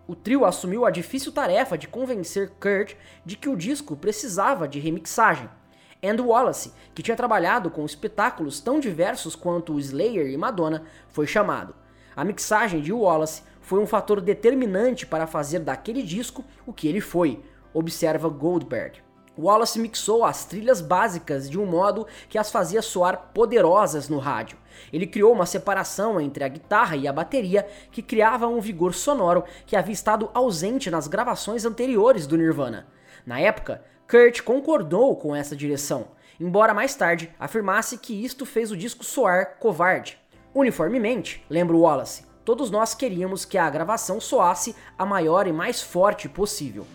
O 0.08 0.16
trio 0.16 0.46
assumiu 0.46 0.86
a 0.86 0.92
difícil 0.92 1.32
tarefa 1.32 1.76
de 1.80 1.88
convencer 1.88 2.52
Kurt 2.60 2.94
de 3.26 3.36
que 3.36 3.50
o 3.50 3.58
disco 3.58 3.96
precisava 3.96 4.68
de 4.68 4.80
remixagem, 4.80 5.50
and 6.04 6.22
Wallace, 6.22 6.74
que 6.94 7.04
tinha 7.04 7.18
trabalhado 7.18 7.70
com 7.70 7.86
espetáculos 7.86 8.60
tão 8.60 8.80
diversos 8.80 9.36
quanto 9.36 9.80
Slayer 9.80 10.28
e 10.28 10.38
Madonna, 10.38 10.84
foi 11.10 11.28
chamado. 11.28 11.76
A 12.16 12.24
mixagem 12.24 12.82
de 12.82 12.92
Wallace 12.92 13.44
foi 13.62 13.80
um 13.80 13.88
fator 13.88 14.20
determinante 14.20 15.06
para 15.06 15.28
fazer 15.28 15.60
daquele 15.60 16.04
disco 16.04 16.44
o 16.66 16.74
que 16.74 16.88
ele 16.88 17.00
foi, 17.00 17.42
observa 17.74 18.28
Goldberg. 18.28 19.02
Wallace 19.38 19.80
mixou 19.80 20.26
as 20.26 20.44
trilhas 20.44 20.82
básicas 20.82 21.50
de 21.50 21.58
um 21.58 21.66
modo 21.66 22.06
que 22.28 22.38
as 22.38 22.52
fazia 22.52 22.82
soar 22.82 23.32
poderosas 23.34 24.10
no 24.10 24.18
rádio. 24.18 24.58
Ele 24.92 25.08
criou 25.08 25.32
uma 25.32 25.46
separação 25.46 26.20
entre 26.20 26.44
a 26.44 26.48
guitarra 26.48 26.98
e 26.98 27.08
a 27.08 27.14
bateria 27.14 27.66
que 27.92 28.02
criava 28.02 28.48
um 28.48 28.60
vigor 28.60 28.94
sonoro 28.94 29.44
que 29.66 29.76
havia 29.76 29.94
estado 29.94 30.30
ausente 30.34 30.92
nas 30.92 31.08
gravações 31.08 31.64
anteriores 31.66 32.28
do 32.28 32.38
Nirvana. 32.38 32.88
Na 33.26 33.40
época, 33.40 33.84
Kurt 34.12 34.42
concordou 34.42 35.16
com 35.16 35.34
essa 35.34 35.56
direção, 35.56 36.10
embora 36.38 36.74
mais 36.74 36.94
tarde 36.94 37.34
afirmasse 37.40 37.98
que 37.98 38.26
isto 38.26 38.46
fez 38.46 38.70
o 38.70 38.76
disco 38.76 39.06
soar 39.06 39.58
covarde. 39.58 40.18
Uniformemente, 40.54 41.42
lembra 41.50 41.78
Wallace, 41.78 42.26
todos 42.44 42.70
nós 42.70 42.94
queríamos 42.94 43.46
que 43.46 43.58
a 43.58 43.70
gravação 43.70 44.20
soasse 44.20 44.76
a 45.00 45.06
maior 45.06 45.48
e 45.48 45.54
mais 45.54 45.82
forte 45.82 46.28
possível. 46.28 46.86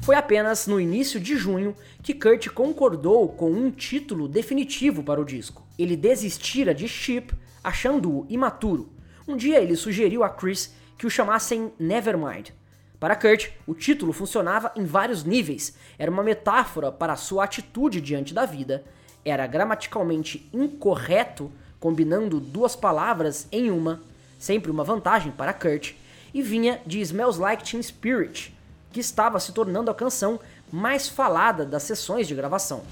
Foi 0.00 0.14
apenas 0.14 0.66
no 0.66 0.80
início 0.80 1.20
de 1.20 1.36
junho 1.36 1.76
que 2.02 2.14
Kurt 2.14 2.48
concordou 2.48 3.28
com 3.28 3.50
um 3.50 3.70
título 3.70 4.26
definitivo 4.26 5.02
para 5.02 5.20
o 5.20 5.24
disco. 5.24 5.66
Ele 5.78 5.98
desistira 5.98 6.74
de 6.74 6.88
Chip, 6.88 7.34
achando-o 7.62 8.24
imaturo. 8.30 8.90
Um 9.28 9.36
dia 9.36 9.60
ele 9.60 9.76
sugeriu 9.76 10.24
a 10.24 10.30
Chris 10.30 10.74
que 10.96 11.06
o 11.06 11.10
chamassem 11.10 11.72
Nevermind. 11.78 12.50
Para 12.98 13.14
Kurt, 13.14 13.50
o 13.66 13.74
título 13.74 14.12
funcionava 14.12 14.72
em 14.74 14.84
vários 14.84 15.22
níveis. 15.22 15.76
Era 15.98 16.10
uma 16.10 16.22
metáfora 16.22 16.90
para 16.90 17.12
a 17.12 17.16
sua 17.16 17.44
atitude 17.44 18.00
diante 18.00 18.32
da 18.32 18.46
vida. 18.46 18.84
Era 19.24 19.46
gramaticalmente 19.46 20.48
incorreto, 20.52 21.52
combinando 21.78 22.40
duas 22.40 22.74
palavras 22.74 23.46
em 23.52 23.70
uma, 23.70 24.00
sempre 24.38 24.70
uma 24.70 24.82
vantagem 24.82 25.30
para 25.30 25.52
Kurt, 25.52 25.92
e 26.32 26.40
vinha 26.40 26.80
de 26.86 27.00
Smells 27.00 27.38
Like 27.38 27.64
Teen 27.64 27.82
Spirit, 27.82 28.56
que 28.92 29.00
estava 29.00 29.38
se 29.38 29.52
tornando 29.52 29.90
a 29.90 29.94
canção 29.94 30.40
mais 30.72 31.08
falada 31.08 31.66
das 31.66 31.82
sessões 31.82 32.26
de 32.26 32.34
gravação. 32.34 32.82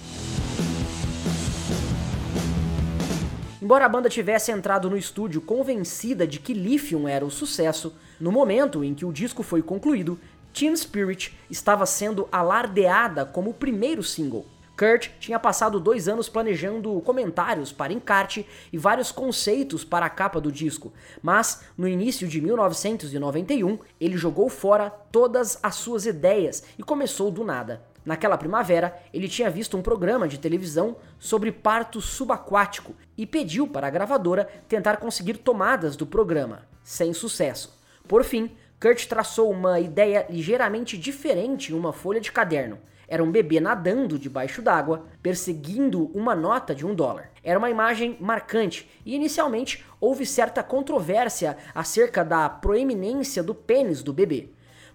Embora 3.64 3.87
a 3.87 3.88
banda 3.88 4.11
tivesse 4.11 4.52
entrado 4.52 4.90
no 4.90 4.97
estúdio 4.97 5.40
convencida 5.40 6.26
de 6.26 6.38
que 6.38 6.52
Lithium 6.52 7.09
era 7.09 7.25
o 7.25 7.30
sucesso, 7.30 7.97
no 8.21 8.30
momento 8.30 8.85
em 8.85 8.92
que 8.92 9.06
o 9.06 9.12
disco 9.12 9.42
foi 9.42 9.62
concluído, 9.62 10.21
Teen 10.52 10.76
Spirit 10.76 11.35
estava 11.49 11.87
sendo 11.87 12.28
alardeada 12.30 13.25
como 13.25 13.49
o 13.49 13.54
primeiro 13.54 14.02
single. 14.02 14.44
Kurt 14.76 15.09
tinha 15.18 15.38
passado 15.38 15.80
dois 15.80 16.09
anos 16.09 16.28
planejando 16.28 17.00
comentários 17.00 17.73
para 17.73 17.94
encarte 17.94 18.47
e 18.71 18.76
vários 18.76 19.11
conceitos 19.11 19.83
para 19.83 20.04
a 20.04 20.11
capa 20.11 20.42
do 20.42 20.52
disco, 20.52 20.92
mas 21.23 21.62
no 21.75 21.88
início 21.88 22.28
de 22.28 22.42
1991 22.42 23.78
ele 23.99 24.18
jogou 24.18 24.50
fora 24.50 24.90
todas 25.11 25.59
as 25.62 25.76
suas 25.76 26.04
ideias 26.04 26.64
e 26.78 26.83
começou 26.83 27.30
do 27.30 27.42
nada. 27.42 27.94
Naquela 28.04 28.37
primavera, 28.37 29.00
ele 29.12 29.28
tinha 29.28 29.50
visto 29.50 29.76
um 29.76 29.82
programa 29.82 30.28
de 30.28 30.38
televisão 30.38 30.96
sobre 31.18 31.50
parto 31.50 32.00
subaquático 32.00 32.94
e 33.16 33.25
pediu 33.25 33.66
para 33.66 33.87
a 33.87 33.90
gravadora 33.90 34.46
tentar 34.68 34.99
conseguir 34.99 35.38
tomadas 35.38 35.96
do 35.96 36.06
programa, 36.06 36.68
sem 36.82 37.14
sucesso. 37.14 37.80
Por 38.06 38.23
fim, 38.23 38.50
Kurt 38.78 39.06
traçou 39.06 39.50
uma 39.50 39.80
ideia 39.80 40.26
ligeiramente 40.28 40.99
diferente 40.99 41.73
em 41.73 41.75
uma 41.75 41.92
folha 41.92 42.20
de 42.20 42.30
caderno. 42.30 42.78
Era 43.08 43.23
um 43.23 43.30
bebê 43.30 43.61
nadando 43.61 44.18
debaixo 44.18 44.61
d'água, 44.61 45.06
perseguindo 45.23 46.11
uma 46.14 46.34
nota 46.34 46.75
de 46.75 46.87
um 46.87 46.94
dólar. 46.94 47.30
Era 47.42 47.58
uma 47.58 47.70
imagem 47.70 48.16
marcante 48.20 48.90
e 49.04 49.14
inicialmente 49.14 49.84
houve 50.00 50.26
certa 50.26 50.62
controvérsia 50.62 51.56
acerca 51.75 52.25
da 52.25 52.49
proeminência 52.49 53.42
do 53.42 53.54
pênis 53.54 54.02
do 54.02 54.12
bebê. 54.12 54.49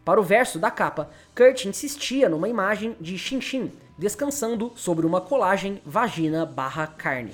Para 0.06 0.20
o 0.20 0.24
verso 0.24 0.58
da 0.58 0.72
capa, 0.72 1.10
Kurt 1.36 1.66
insistia 1.66 2.30
numa 2.30 2.48
imagem 2.48 2.96
de 3.00 3.18
Shin 3.18 3.72
descansando 3.98 4.72
sobre 4.76 5.06
uma 5.06 5.20
colagem 5.20 5.82
vagina 5.86 6.46
barra 6.46 6.88
carne. 6.88 7.34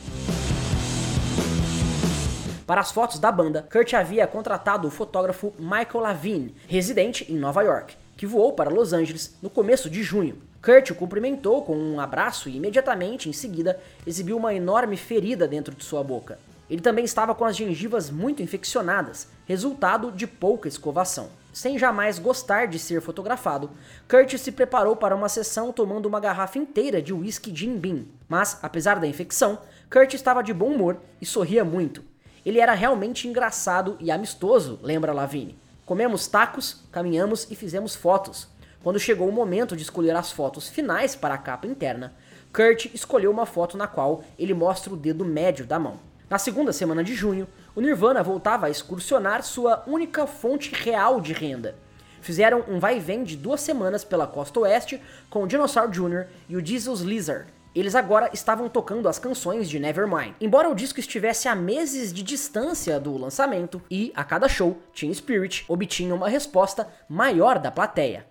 Para 2.66 2.82
as 2.82 2.92
fotos 2.92 3.20
da 3.20 3.32
banda, 3.32 3.68
Kurt 3.72 3.94
havia 3.94 4.26
contratado 4.26 4.88
o 4.88 4.92
fotógrafo 4.92 5.54
Michael 5.60 6.00
Lavine, 6.00 6.56
residente 6.68 7.32
em 7.32 7.38
Nova 7.38 7.62
York, 7.62 7.96
que 8.18 8.26
voou 8.26 8.54
para 8.54 8.72
Los 8.72 8.92
Angeles 8.92 9.38
no 9.42 9.50
começo 9.50 9.88
de 9.88 10.02
junho. 10.02 10.42
Kurt 10.64 10.90
o 10.90 10.96
cumprimentou 10.96 11.62
com 11.62 11.78
um 11.78 12.00
abraço 12.00 12.50
e 12.50 12.58
imediatamente 12.58 13.30
em 13.30 13.34
seguida 13.34 13.80
exibiu 14.08 14.36
uma 14.36 14.56
enorme 14.56 14.98
ferida 14.98 15.48
dentro 15.48 15.76
de 15.76 15.84
sua 15.84 16.04
boca. 16.04 16.40
Ele 16.68 16.82
também 16.82 17.06
estava 17.06 17.36
com 17.36 17.46
as 17.46 17.56
gengivas 17.56 18.10
muito 18.10 18.42
infeccionadas, 18.42 19.28
resultado 19.46 20.12
de 20.12 20.26
pouca 20.26 20.68
escovação. 20.68 21.30
Sem 21.56 21.80
jamais 21.80 22.20
gostar 22.20 22.68
de 22.68 22.78
ser 22.78 23.00
fotografado, 23.00 23.72
Kurt 24.10 24.38
se 24.38 24.52
preparou 24.52 24.94
para 24.94 25.16
uma 25.16 25.30
sessão 25.30 25.72
tomando 25.72 26.06
uma 26.06 26.20
garrafa 26.20 26.58
inteira 26.58 27.02
de 27.02 27.14
whisky 27.14 27.56
Jim 27.56 27.78
Beam. 27.78 28.08
Mas, 28.28 28.60
apesar 28.62 29.00
da 29.00 29.08
infecção, 29.08 29.60
Kurt 29.90 30.14
estava 30.16 30.44
de 30.44 30.54
bom 30.54 30.74
humor 30.74 30.98
e 31.22 31.26
sorria 31.26 31.64
muito. 31.64 32.04
Ele 32.46 32.60
era 32.60 32.74
realmente 32.74 33.26
engraçado 33.26 33.96
e 34.02 34.12
amistoso, 34.12 34.78
lembra 34.84 35.14
Lavigne. 35.14 35.58
Comemos 35.86 36.28
tacos, 36.28 36.84
caminhamos 36.92 37.50
e 37.50 37.56
fizemos 37.56 37.96
fotos. 37.96 38.50
Quando 38.84 39.00
chegou 39.00 39.30
o 39.30 39.32
momento 39.32 39.78
de 39.78 39.84
escolher 39.84 40.18
as 40.18 40.34
fotos 40.34 40.68
finais 40.68 41.16
para 41.16 41.36
a 41.36 41.38
capa 41.38 41.66
interna, 41.66 42.14
Kurt 42.52 42.94
escolheu 42.94 43.32
uma 43.32 43.46
foto 43.46 43.78
na 43.78 43.88
qual 43.88 44.26
ele 44.38 44.54
mostra 44.54 44.92
o 44.92 44.98
dedo 44.98 45.24
médio 45.24 45.66
da 45.66 45.80
mão. 45.80 46.02
Na 46.30 46.38
segunda 46.38 46.74
semana 46.74 47.02
de 47.02 47.14
junho, 47.14 47.48
o 47.76 47.82
Nirvana 47.82 48.24
voltava 48.24 48.68
a 48.68 48.70
excursionar 48.70 49.44
sua 49.44 49.84
única 49.86 50.26
fonte 50.26 50.74
real 50.74 51.20
de 51.20 51.34
renda. 51.34 51.76
fizeram 52.22 52.64
um 52.68 52.80
vai 52.80 52.98
e 52.98 53.00
vem 53.00 53.24
de 53.24 53.36
duas 53.36 53.62
semanas 53.62 54.04
pela 54.04 54.26
costa 54.26 54.62
oeste 54.62 55.00
com 55.30 55.44
o 55.44 55.48
Dinosaur 55.48 55.90
Jr. 55.90 56.26
e 56.50 56.56
o 56.56 56.66
Jesus 56.66 57.02
Lizard. 57.02 57.54
Eles 57.76 57.94
agora 57.94 58.30
estavam 58.34 58.70
tocando 58.70 59.10
as 59.10 59.20
canções 59.20 59.70
de 59.70 59.78
Nevermind. 59.78 60.34
Embora 60.40 60.70
o 60.70 60.74
disco 60.74 61.00
estivesse 61.00 61.50
a 61.50 61.54
meses 61.54 62.14
de 62.14 62.24
distância 62.24 63.00
do 63.00 63.18
lançamento, 63.18 63.82
e 63.92 64.14
a 64.16 64.24
cada 64.24 64.48
show, 64.48 64.82
Team 64.98 65.14
Spirit 65.14 65.66
obtinha 65.68 66.16
uma 66.16 66.30
resposta 66.30 66.88
maior 67.10 67.60
da 67.60 67.70
plateia. 67.70 68.26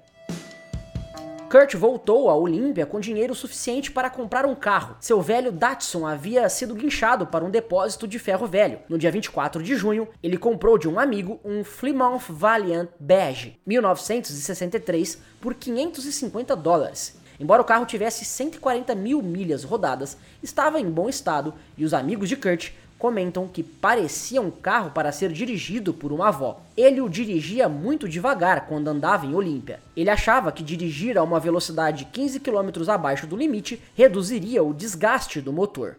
Kurt 1.54 1.76
voltou 1.76 2.28
à 2.28 2.34
Olímpia 2.34 2.84
com 2.84 2.99
dinheiro 2.99 3.32
suficiente 3.32 3.88
para 3.88 4.11
comprar 4.11 4.44
um 4.44 4.56
carro. 4.56 4.96
Seu 4.99 5.23
velho 5.23 5.52
Datsun 5.52 6.04
havia 6.04 6.49
sido 6.49 6.75
guinchado 6.75 7.28
para 7.28 7.44
um 7.44 7.50
depósito 7.50 8.08
de 8.08 8.18
ferro 8.18 8.44
velho. 8.44 8.80
No 8.88 8.99
dia 8.99 9.08
24 9.12 9.62
de 9.62 9.76
junho, 9.76 10.08
ele 10.20 10.37
comprou 10.37 10.76
de 10.76 10.88
um 10.88 10.99
amigo 10.99 11.38
um 11.44 11.62
Plymouth 11.62 12.25
Valiant 12.28 12.88
Beige 12.99 13.56
1963 13.64 15.23
por 15.40 15.54
550 15.54 16.56
dólares. 16.56 17.20
Embora 17.38 17.62
o 17.62 17.64
carro 17.64 17.87
tivesse 17.87 18.25
140 18.25 18.92
mil 18.96 19.23
milhas 19.23 19.62
rodadas, 19.62 20.16
estava 20.42 20.80
em 20.80 20.90
bom 20.90 21.08
estado 21.08 21.54
e 21.78 21.84
os 21.84 21.94
amigos 21.94 22.28
de 22.28 22.37
Kurt 22.37 22.70
comentam 22.98 23.48
que 23.48 23.62
parecia 23.62 24.40
um 24.40 24.50
carro 24.50 24.90
para 24.90 25.12
ser 25.12 25.32
dirigido 25.32 25.92
por 25.92 26.12
uma 26.12 26.28
avó. 26.28 26.60
Ele 26.76 27.00
o 27.00 27.08
dirigia 27.08 27.68
muito 27.68 28.08
devagar 28.08 28.66
quando 28.66 28.88
andava 28.88 29.26
em 29.26 29.34
Olímpia. 29.34 29.80
Ele 29.96 30.10
achava 30.10 30.52
que 30.52 30.62
dirigir 30.62 31.18
a 31.18 31.22
uma 31.22 31.40
velocidade 31.40 32.06
15 32.06 32.40
km 32.40 32.88
abaixo 32.88 33.26
do 33.26 33.36
limite 33.36 33.82
reduziria 33.94 34.62
o 34.62 34.72
desgaste 34.72 35.40
do 35.40 35.52
motor. 35.52 35.96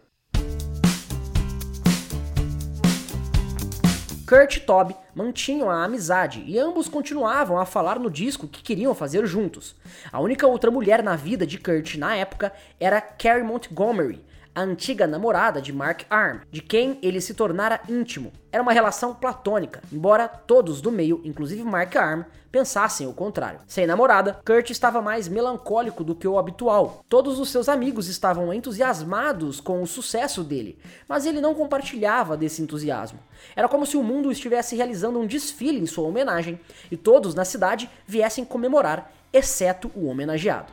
Kurt 4.27 4.55
e 4.55 4.59
Toby 4.59 4.95
mantinham 5.13 5.69
a 5.69 5.83
amizade 5.83 6.43
e 6.47 6.57
ambos 6.57 6.89
continuavam 6.89 7.59
a 7.59 7.65
falar 7.65 7.99
no 7.99 8.09
disco 8.09 8.47
que 8.47 8.63
queriam 8.63 8.95
fazer 8.95 9.27
juntos. 9.27 9.75
A 10.11 10.19
única 10.19 10.47
outra 10.47 10.71
mulher 10.71 11.03
na 11.03 11.15
vida 11.15 11.45
de 11.45 11.59
Kurt 11.59 11.95
na 11.95 12.15
época 12.15 12.51
era 12.79 12.99
Carrie 12.99 13.43
Montgomery, 13.43 14.19
a 14.55 14.61
antiga 14.61 15.05
namorada 15.05 15.61
de 15.61 15.73
Mark 15.73 16.03
Arm, 16.09 16.39
de 16.49 16.61
quem 16.61 16.97
ele 17.01 17.19
se 17.19 17.33
tornara 17.33 17.81
íntimo. 17.89 18.31
Era 18.51 18.63
uma 18.63 18.71
relação 18.71 19.13
platônica, 19.13 19.81
embora 19.91 20.29
todos 20.29 20.79
do 20.79 20.89
meio, 20.89 21.19
inclusive 21.25 21.61
Mark 21.61 21.93
Arm, 21.97 22.23
pensassem 22.49 23.05
o 23.05 23.11
contrário. 23.11 23.59
Sem 23.67 23.85
namorada, 23.85 24.39
Kurt 24.45 24.69
estava 24.69 25.01
mais 25.01 25.27
melancólico 25.27 26.05
do 26.05 26.15
que 26.15 26.25
o 26.25 26.39
habitual. 26.39 27.03
Todos 27.09 27.37
os 27.37 27.49
seus 27.49 27.67
amigos 27.67 28.07
estavam 28.07 28.53
entusiasmados 28.53 29.59
com 29.59 29.81
o 29.81 29.87
sucesso 29.87 30.41
dele, 30.41 30.79
mas 31.05 31.25
ele 31.25 31.41
não 31.41 31.53
compartilhava 31.53 32.37
desse 32.37 32.61
entusiasmo. 32.61 33.19
Era 33.57 33.67
como 33.67 33.85
se 33.85 33.97
o 33.97 34.03
mundo 34.03 34.31
estivesse 34.31 34.73
realizando 34.77 35.19
um 35.19 35.27
desfile 35.27 35.81
em 35.81 35.85
sua 35.85 36.07
homenagem 36.07 36.57
e 36.89 36.95
todos 36.95 37.35
na 37.35 37.43
cidade 37.43 37.89
viessem 38.07 38.45
comemorar, 38.45 39.11
exceto 39.33 39.91
o 39.93 40.07
homenageado. 40.07 40.71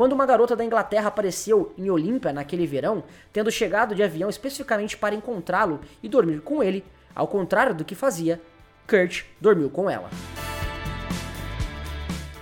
Quando 0.00 0.14
uma 0.14 0.24
garota 0.24 0.56
da 0.56 0.64
Inglaterra 0.64 1.08
apareceu 1.08 1.74
em 1.76 1.90
Olímpia 1.90 2.32
naquele 2.32 2.66
verão, 2.66 3.04
tendo 3.34 3.50
chegado 3.50 3.94
de 3.94 4.02
avião 4.02 4.30
especificamente 4.30 4.96
para 4.96 5.14
encontrá-lo 5.14 5.78
e 6.02 6.08
dormir 6.08 6.40
com 6.40 6.62
ele, 6.62 6.82
ao 7.14 7.28
contrário 7.28 7.74
do 7.74 7.84
que 7.84 7.94
fazia, 7.94 8.40
Kurt 8.88 9.24
dormiu 9.38 9.68
com 9.68 9.90
ela. 9.90 10.08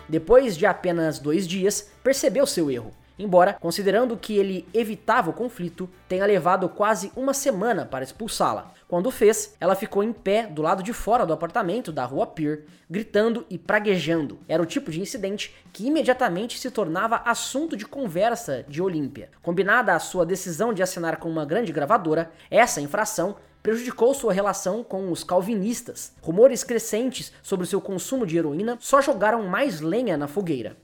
Depois 0.09 0.57
de 0.57 0.67
apenas 0.67 1.19
dois 1.19 1.49
dias, 1.49 1.91
percebeu 2.00 2.47
seu 2.47 2.71
erro 2.71 2.93
embora, 3.19 3.55
considerando 3.55 4.17
que 4.17 4.37
ele 4.37 4.69
evitava 4.73 5.31
o 5.31 5.33
conflito, 5.35 5.89
tenha 6.09 6.25
levado 6.25 6.69
quase 6.69 7.11
uma 7.17 7.35
semana 7.35 7.85
para 7.85 8.05
expulsá-la. 8.05 8.73
Quando 8.87 9.11
fez, 9.11 9.55
ela 9.61 9.75
ficou 9.75 10.03
em 10.03 10.13
pé 10.13 10.47
do 10.47 10.63
lado 10.63 10.83
de 10.83 10.93
fora 10.93 11.27
do 11.27 11.33
apartamento 11.33 11.93
da 11.93 12.04
rua 12.04 12.26
Pier, 12.26 12.65
gritando 12.89 13.45
e 13.50 13.59
praguejando. 13.59 14.39
Era 14.49 14.63
o 14.63 14.67
tipo 14.67 14.91
de 14.91 15.00
incidente 15.00 15.54
que 15.73 15.87
imediatamente 15.87 16.59
se 16.59 16.71
tornava 16.71 17.23
assunto 17.25 17.76
de 17.76 17.85
conversa 17.85 18.65
de 18.67 18.81
Olímpia. 18.81 19.31
Combinada 19.43 19.95
à 19.95 19.99
sua 19.99 20.25
decisão 20.25 20.73
de 20.73 20.83
assinar 20.83 21.19
com 21.19 21.28
uma 21.28 21.45
grande 21.45 21.73
gravadora, 21.73 22.31
essa 22.50 22.81
infração 22.81 23.37
prejudicou 23.63 24.15
sua 24.15 24.33
relação 24.33 24.83
com 24.83 25.11
os 25.13 25.23
calvinistas. 25.23 26.13
Rumores 26.23 26.65
crescentes 26.65 27.33
sobre 27.43 27.67
seu 27.67 27.81
consumo 27.81 28.25
de 28.25 28.39
heroína 28.39 28.78
só 28.81 29.00
jogaram 29.00 29.43
mais 29.47 29.81
lenha 29.81 30.17
na 30.17 30.26
fogueira. 30.26 30.76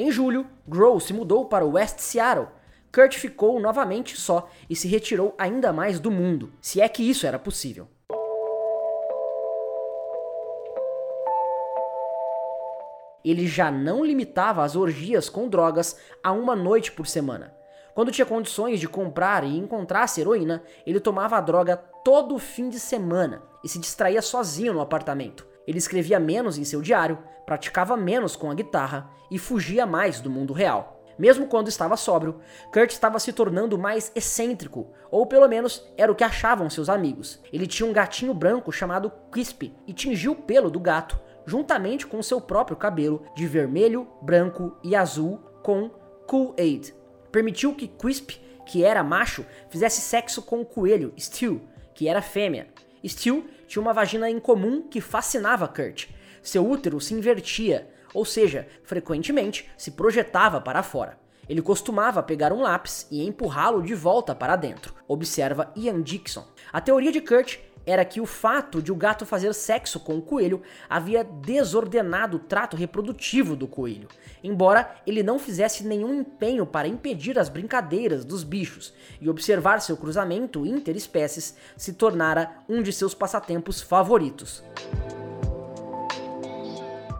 Em 0.00 0.12
julho, 0.12 0.46
Grohl 0.64 1.00
se 1.00 1.12
mudou 1.12 1.46
para 1.46 1.64
West 1.64 1.98
Seattle. 1.98 2.46
Kurt 2.94 3.16
ficou 3.16 3.58
novamente 3.58 4.16
só 4.16 4.48
e 4.70 4.76
se 4.76 4.86
retirou 4.86 5.34
ainda 5.36 5.72
mais 5.72 5.98
do 5.98 6.08
mundo, 6.08 6.52
se 6.62 6.80
é 6.80 6.88
que 6.88 7.02
isso 7.02 7.26
era 7.26 7.36
possível. 7.36 7.88
Ele 13.24 13.48
já 13.48 13.72
não 13.72 14.04
limitava 14.04 14.62
as 14.62 14.76
orgias 14.76 15.28
com 15.28 15.48
drogas 15.48 15.98
a 16.22 16.30
uma 16.30 16.54
noite 16.54 16.92
por 16.92 17.08
semana. 17.08 17.52
Quando 17.92 18.12
tinha 18.12 18.24
condições 18.24 18.78
de 18.78 18.86
comprar 18.86 19.42
e 19.42 19.58
encontrasse 19.58 20.20
heroína, 20.20 20.62
ele 20.86 21.00
tomava 21.00 21.36
a 21.36 21.40
droga 21.40 21.76
todo 22.04 22.38
fim 22.38 22.68
de 22.68 22.78
semana 22.78 23.42
e 23.64 23.68
se 23.68 23.80
distraía 23.80 24.22
sozinho 24.22 24.72
no 24.72 24.80
apartamento. 24.80 25.47
Ele 25.68 25.76
escrevia 25.76 26.18
menos 26.18 26.56
em 26.56 26.64
seu 26.64 26.80
diário, 26.80 27.18
praticava 27.44 27.94
menos 27.94 28.34
com 28.34 28.50
a 28.50 28.54
guitarra 28.54 29.10
e 29.30 29.38
fugia 29.38 29.84
mais 29.84 30.18
do 30.18 30.30
mundo 30.30 30.54
real. 30.54 31.04
Mesmo 31.18 31.46
quando 31.46 31.68
estava 31.68 31.94
sóbrio, 31.94 32.40
Kurt 32.72 32.90
estava 32.90 33.18
se 33.18 33.34
tornando 33.34 33.76
mais 33.76 34.10
excêntrico, 34.14 34.86
ou 35.10 35.26
pelo 35.26 35.46
menos 35.46 35.86
era 35.98 36.10
o 36.10 36.14
que 36.14 36.24
achavam 36.24 36.70
seus 36.70 36.88
amigos. 36.88 37.38
Ele 37.52 37.66
tinha 37.66 37.86
um 37.86 37.92
gatinho 37.92 38.32
branco 38.32 38.72
chamado 38.72 39.12
Quisp 39.30 39.74
e 39.86 39.92
tingiu 39.92 40.32
o 40.32 40.36
pelo 40.36 40.70
do 40.70 40.80
gato, 40.80 41.20
juntamente 41.44 42.06
com 42.06 42.22
seu 42.22 42.40
próprio 42.40 42.76
cabelo, 42.76 43.26
de 43.36 43.46
vermelho, 43.46 44.08
branco 44.22 44.74
e 44.82 44.96
azul 44.96 45.38
com 45.62 45.90
Kool-Aid. 46.26 46.94
Permitiu 47.30 47.74
que 47.74 47.88
Quisp, 47.88 48.40
que 48.64 48.82
era 48.82 49.04
macho, 49.04 49.44
fizesse 49.68 50.00
sexo 50.00 50.40
com 50.40 50.62
o 50.62 50.64
coelho, 50.64 51.12
Stu, 51.18 51.60
que 51.92 52.08
era 52.08 52.22
fêmea. 52.22 52.68
Stu 53.06 53.44
tinha 53.68 53.82
uma 53.82 53.92
vagina 53.92 54.28
incomum 54.28 54.82
que 54.82 55.00
fascinava 55.00 55.68
Kurt. 55.68 56.08
Seu 56.42 56.68
útero 56.68 57.00
se 57.00 57.14
invertia, 57.14 57.88
ou 58.14 58.24
seja, 58.24 58.66
frequentemente 58.82 59.70
se 59.76 59.90
projetava 59.92 60.60
para 60.60 60.82
fora. 60.82 61.18
Ele 61.48 61.62
costumava 61.62 62.22
pegar 62.22 62.52
um 62.52 62.60
lápis 62.60 63.06
e 63.10 63.26
empurrá-lo 63.26 63.82
de 63.82 63.94
volta 63.94 64.34
para 64.34 64.56
dentro, 64.56 64.94
observa 65.06 65.72
Ian 65.76 66.02
Dixon. 66.02 66.44
A 66.72 66.80
teoria 66.80 67.12
de 67.12 67.20
Kurt 67.20 67.58
era 67.88 68.04
que 68.04 68.20
o 68.20 68.26
fato 68.26 68.82
de 68.82 68.92
o 68.92 68.94
gato 68.94 69.24
fazer 69.24 69.54
sexo 69.54 69.98
com 69.98 70.18
o 70.18 70.22
coelho 70.22 70.60
havia 70.90 71.24
desordenado 71.24 72.36
o 72.36 72.40
trato 72.40 72.76
reprodutivo 72.76 73.56
do 73.56 73.66
coelho, 73.66 74.08
embora 74.44 74.94
ele 75.06 75.22
não 75.22 75.38
fizesse 75.38 75.84
nenhum 75.84 76.12
empenho 76.20 76.66
para 76.66 76.86
impedir 76.86 77.38
as 77.38 77.48
brincadeiras 77.48 78.26
dos 78.26 78.44
bichos, 78.44 78.92
e 79.18 79.30
observar 79.30 79.80
seu 79.80 79.96
cruzamento 79.96 80.66
interespécies 80.66 81.56
se 81.78 81.94
tornara 81.94 82.58
um 82.68 82.82
de 82.82 82.92
seus 82.92 83.14
passatempos 83.14 83.80
favoritos. 83.80 84.62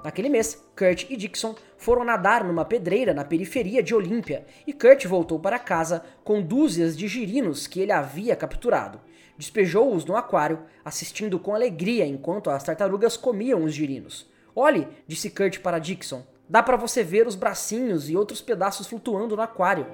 Naquele 0.05 0.29
mês, 0.29 0.63
Kurt 0.77 1.07
e 1.09 1.17
Dixon 1.17 1.55
foram 1.79 2.05
nadar 2.05 2.45
numa 2.45 2.65
pedreira 2.65 3.15
na 3.15 3.25
periferia 3.25 3.83
de 3.83 3.95
Olímpia 3.95 4.45
e 4.67 4.73
Kurt 4.73 5.07
voltou 5.07 5.39
para 5.39 5.59
casa 5.59 6.03
com 6.23 6.43
dúzias 6.43 6.97
de 6.97 7.09
girinos 7.09 7.67
que 7.67 7.81
ele 7.81 7.93
havia 7.93 8.37
capturado. 8.37 9.01
Despejou-os 9.38 10.05
no 10.05 10.16
aquário, 10.16 10.64
assistindo 10.85 11.38
com 11.38 11.55
alegria 11.55 12.05
enquanto 12.05 12.51
as 12.51 12.64
tartarugas 12.64 13.16
comiam 13.16 13.62
os 13.62 13.72
girinos. 13.72 14.29
Olhe, 14.55 14.88
disse 15.07 15.31
Kurt 15.31 15.61
para 15.61 15.79
Dixon, 15.79 16.27
dá 16.48 16.61
para 16.61 16.77
você 16.77 17.05
ver 17.05 17.24
os 17.24 17.37
bracinhos 17.37 18.11
e 18.11 18.16
outros 18.16 18.40
pedaços 18.42 18.88
flutuando 18.88 19.37
no 19.37 19.42
aquário. 19.42 19.87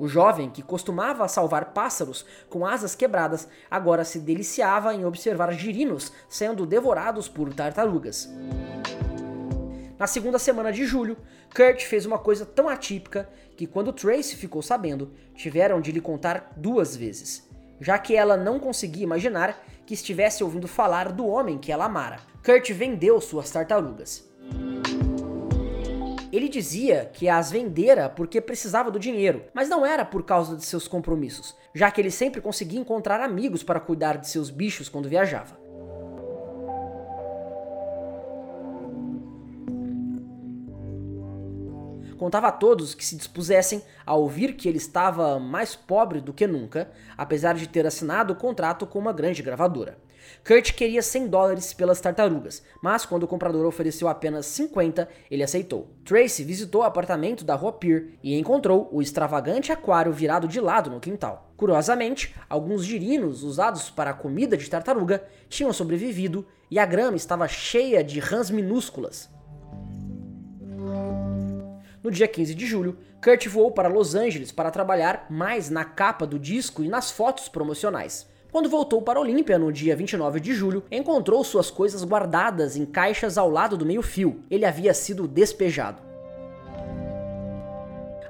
O 0.00 0.08
jovem, 0.08 0.50
que 0.50 0.62
costumava 0.62 1.28
salvar 1.28 1.66
pássaros 1.66 2.26
com 2.50 2.66
asas 2.66 2.96
quebradas, 2.96 3.48
agora 3.70 4.04
se 4.04 4.18
deliciava 4.18 4.92
em 4.92 5.04
observar 5.04 5.52
girinos 5.52 6.12
sendo 6.28 6.66
devorados 6.66 7.28
por 7.28 7.54
tartarugas. 7.54 8.28
Na 9.96 10.08
segunda 10.08 10.40
semana 10.40 10.72
de 10.72 10.84
julho, 10.84 11.16
Kurt 11.54 11.84
fez 11.84 12.04
uma 12.04 12.18
coisa 12.18 12.44
tão 12.44 12.68
atípica 12.68 13.30
que, 13.56 13.64
quando 13.64 13.92
Tracy 13.92 14.34
ficou 14.34 14.60
sabendo, 14.60 15.12
tiveram 15.36 15.80
de 15.80 15.92
lhe 15.92 16.00
contar 16.00 16.52
duas 16.56 16.96
vezes 16.96 17.46
já 17.80 17.98
que 17.98 18.16
ela 18.16 18.36
não 18.36 18.58
conseguia 18.58 19.04
imaginar 19.04 19.62
que 19.84 19.94
estivesse 19.94 20.42
ouvindo 20.42 20.66
falar 20.66 21.12
do 21.12 21.26
homem 21.26 21.58
que 21.58 21.70
ela 21.70 21.84
amara. 21.84 22.18
Kurt 22.44 22.70
vendeu 22.72 23.20
suas 23.20 23.50
tartarugas. 23.50 24.24
Ele 26.32 26.48
dizia 26.48 27.10
que 27.12 27.28
as 27.28 27.50
vendera 27.50 28.08
porque 28.08 28.40
precisava 28.40 28.90
do 28.90 28.98
dinheiro, 28.98 29.44
mas 29.54 29.68
não 29.68 29.86
era 29.86 30.04
por 30.04 30.22
causa 30.24 30.56
de 30.56 30.64
seus 30.64 30.86
compromissos, 30.86 31.56
já 31.74 31.90
que 31.90 32.00
ele 32.00 32.10
sempre 32.10 32.40
conseguia 32.40 32.80
encontrar 32.80 33.20
amigos 33.20 33.62
para 33.62 33.80
cuidar 33.80 34.18
de 34.18 34.28
seus 34.28 34.50
bichos 34.50 34.88
quando 34.88 35.08
viajava. 35.08 35.65
Contava 42.16 42.48
a 42.48 42.52
todos 42.52 42.94
que 42.94 43.04
se 43.04 43.16
dispusessem 43.16 43.82
a 44.04 44.14
ouvir 44.14 44.54
que 44.54 44.68
ele 44.68 44.78
estava 44.78 45.38
mais 45.38 45.76
pobre 45.76 46.20
do 46.20 46.32
que 46.32 46.46
nunca, 46.46 46.90
apesar 47.16 47.54
de 47.54 47.68
ter 47.68 47.86
assinado 47.86 48.32
o 48.32 48.36
contrato 48.36 48.86
com 48.86 48.98
uma 48.98 49.12
grande 49.12 49.42
gravadora. 49.42 49.98
Kurt 50.46 50.72
queria 50.72 51.02
100 51.02 51.28
dólares 51.28 51.72
pelas 51.72 52.00
tartarugas, 52.00 52.62
mas 52.82 53.04
quando 53.04 53.24
o 53.24 53.28
comprador 53.28 53.64
ofereceu 53.66 54.08
apenas 54.08 54.46
50, 54.46 55.08
ele 55.30 55.42
aceitou. 55.42 55.88
Tracy 56.04 56.44
visitou 56.44 56.82
o 56.82 56.84
apartamento 56.84 57.44
da 57.44 57.54
rua 57.54 57.72
Pier 57.72 58.10
e 58.22 58.38
encontrou 58.38 58.88
o 58.92 59.02
extravagante 59.02 59.72
aquário 59.72 60.12
virado 60.12 60.46
de 60.48 60.60
lado 60.60 60.90
no 60.90 61.00
quintal. 61.00 61.50
Curiosamente, 61.56 62.34
alguns 62.48 62.84
girinos 62.84 63.42
usados 63.42 63.90
para 63.90 64.10
a 64.10 64.14
comida 64.14 64.56
de 64.56 64.68
tartaruga 64.68 65.24
tinham 65.48 65.72
sobrevivido 65.72 66.46
e 66.70 66.78
a 66.78 66.86
grama 66.86 67.16
estava 67.16 67.48
cheia 67.48 68.02
de 68.02 68.20
rãs 68.20 68.50
minúsculas. 68.50 69.30
No 72.06 72.12
dia 72.12 72.28
15 72.28 72.54
de 72.54 72.64
julho, 72.64 72.96
Kurt 73.20 73.48
voou 73.48 73.72
para 73.72 73.88
Los 73.88 74.14
Angeles 74.14 74.52
para 74.52 74.70
trabalhar 74.70 75.26
mais 75.28 75.68
na 75.68 75.84
capa 75.84 76.24
do 76.24 76.38
disco 76.38 76.84
e 76.84 76.88
nas 76.88 77.10
fotos 77.10 77.48
promocionais. 77.48 78.28
Quando 78.52 78.68
voltou 78.68 79.02
para 79.02 79.18
Olímpia 79.18 79.58
no 79.58 79.72
dia 79.72 79.96
29 79.96 80.38
de 80.38 80.54
julho, 80.54 80.84
encontrou 80.88 81.42
suas 81.42 81.68
coisas 81.68 82.04
guardadas 82.04 82.76
em 82.76 82.86
caixas 82.86 83.36
ao 83.36 83.50
lado 83.50 83.76
do 83.76 83.84
meio-fio. 83.84 84.40
Ele 84.48 84.64
havia 84.64 84.94
sido 84.94 85.26
despejado. 85.26 86.00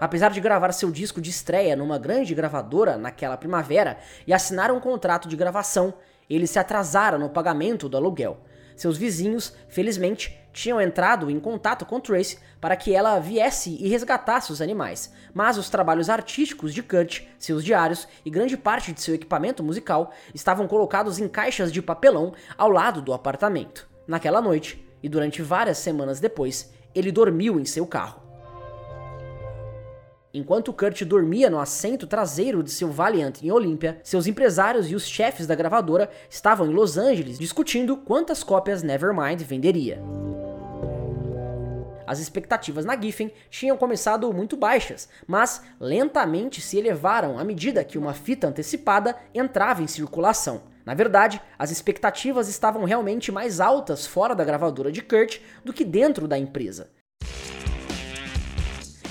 Apesar 0.01 0.31
de 0.31 0.41
gravar 0.41 0.73
seu 0.73 0.91
disco 0.91 1.21
de 1.21 1.29
estreia 1.29 1.77
numa 1.77 1.99
grande 1.99 2.35
gravadora 2.35 2.97
naquela 2.97 3.37
primavera 3.37 3.99
e 4.27 4.33
assinar 4.33 4.73
um 4.73 4.81
contrato 4.81 5.29
de 5.29 5.37
gravação, 5.37 5.93
ele 6.31 6.47
se 6.47 6.59
atrasara 6.59 7.19
no 7.19 7.29
pagamento 7.29 7.91
do 7.91 7.99
aluguel. 7.99 8.39
Seus 8.77 8.99
vizinhos, 8.99 9.55
felizmente, 9.69 10.39
tinham 10.53 10.81
entrado 10.81 11.31
em 11.31 11.41
contato 11.41 11.85
com 11.85 12.01
Tracy 12.01 12.39
para 12.61 12.77
que 12.77 12.95
ela 12.95 13.19
viesse 13.19 13.77
e 13.81 13.89
resgatasse 13.89 14.53
os 14.53 14.63
animais, 14.63 15.13
mas 15.35 15.59
os 15.59 15.69
trabalhos 15.69 16.09
artísticos 16.09 16.73
de 16.73 16.83
Kurt, 16.83 17.23
seus 17.39 17.65
diários 17.65 18.07
e 18.25 18.31
grande 18.31 18.57
parte 18.57 18.93
de 18.93 19.01
seu 19.01 19.15
equipamento 19.15 19.63
musical 19.63 20.13
estavam 20.35 20.67
colocados 20.67 21.19
em 21.19 21.29
caixas 21.29 21.73
de 21.73 21.83
papelão 21.83 22.33
ao 22.57 22.71
lado 22.71 23.03
do 23.03 23.13
apartamento. 23.13 23.89
Naquela 24.07 24.41
noite, 24.41 24.87
e 25.03 25.09
durante 25.09 25.43
várias 25.43 25.79
semanas 25.79 26.21
depois, 26.21 26.73
ele 26.95 27.13
dormiu 27.13 27.61
em 27.61 27.65
seu 27.65 27.87
carro. 27.87 28.26
Enquanto 30.37 30.71
Kurt 30.71 31.03
dormia 31.05 31.49
no 31.49 31.59
assento 31.59 32.07
traseiro 32.07 32.63
de 32.63 32.71
seu 32.71 32.91
Valiant 32.91 33.43
em 33.43 33.51
Olímpia, 33.51 33.99
seus 34.05 34.27
empresários 34.27 34.91
e 34.91 34.95
os 34.95 35.09
chefes 35.09 35.47
da 35.47 35.55
gravadora 35.55 36.11
estavam 36.29 36.71
em 36.71 36.75
Los 36.75 36.99
Angeles 36.99 37.39
discutindo 37.39 37.97
quantas 37.97 38.45
cópias 38.45 38.83
Nevermind 38.83 39.41
venderia. 39.41 39.99
As 42.07 42.19
expectativas 42.19 42.85
na 42.85 43.01
Giffen 43.01 43.33
tinham 43.49 43.79
começado 43.79 44.31
muito 44.31 44.59
baixas, 44.59 45.09
mas 45.27 45.63
lentamente 45.81 46.61
se 46.61 46.77
elevaram 46.77 47.39
à 47.39 47.43
medida 47.43 47.83
que 47.83 47.97
uma 47.97 48.13
fita 48.13 48.47
antecipada 48.47 49.17
entrava 49.35 49.83
em 49.83 49.87
circulação. 49.87 50.65
Na 50.85 50.93
verdade, 50.93 51.41
as 51.59 51.71
expectativas 51.71 52.47
estavam 52.47 52.85
realmente 52.85 53.33
mais 53.33 53.59
altas 53.59 54.07
fora 54.07 54.35
da 54.35 54.45
gravadora 54.45 54.93
de 54.93 55.01
Kurt 55.01 55.39
do 55.65 55.73
que 55.73 55.83
dentro 55.83 56.29
da 56.29 56.37
empresa. 56.37 56.91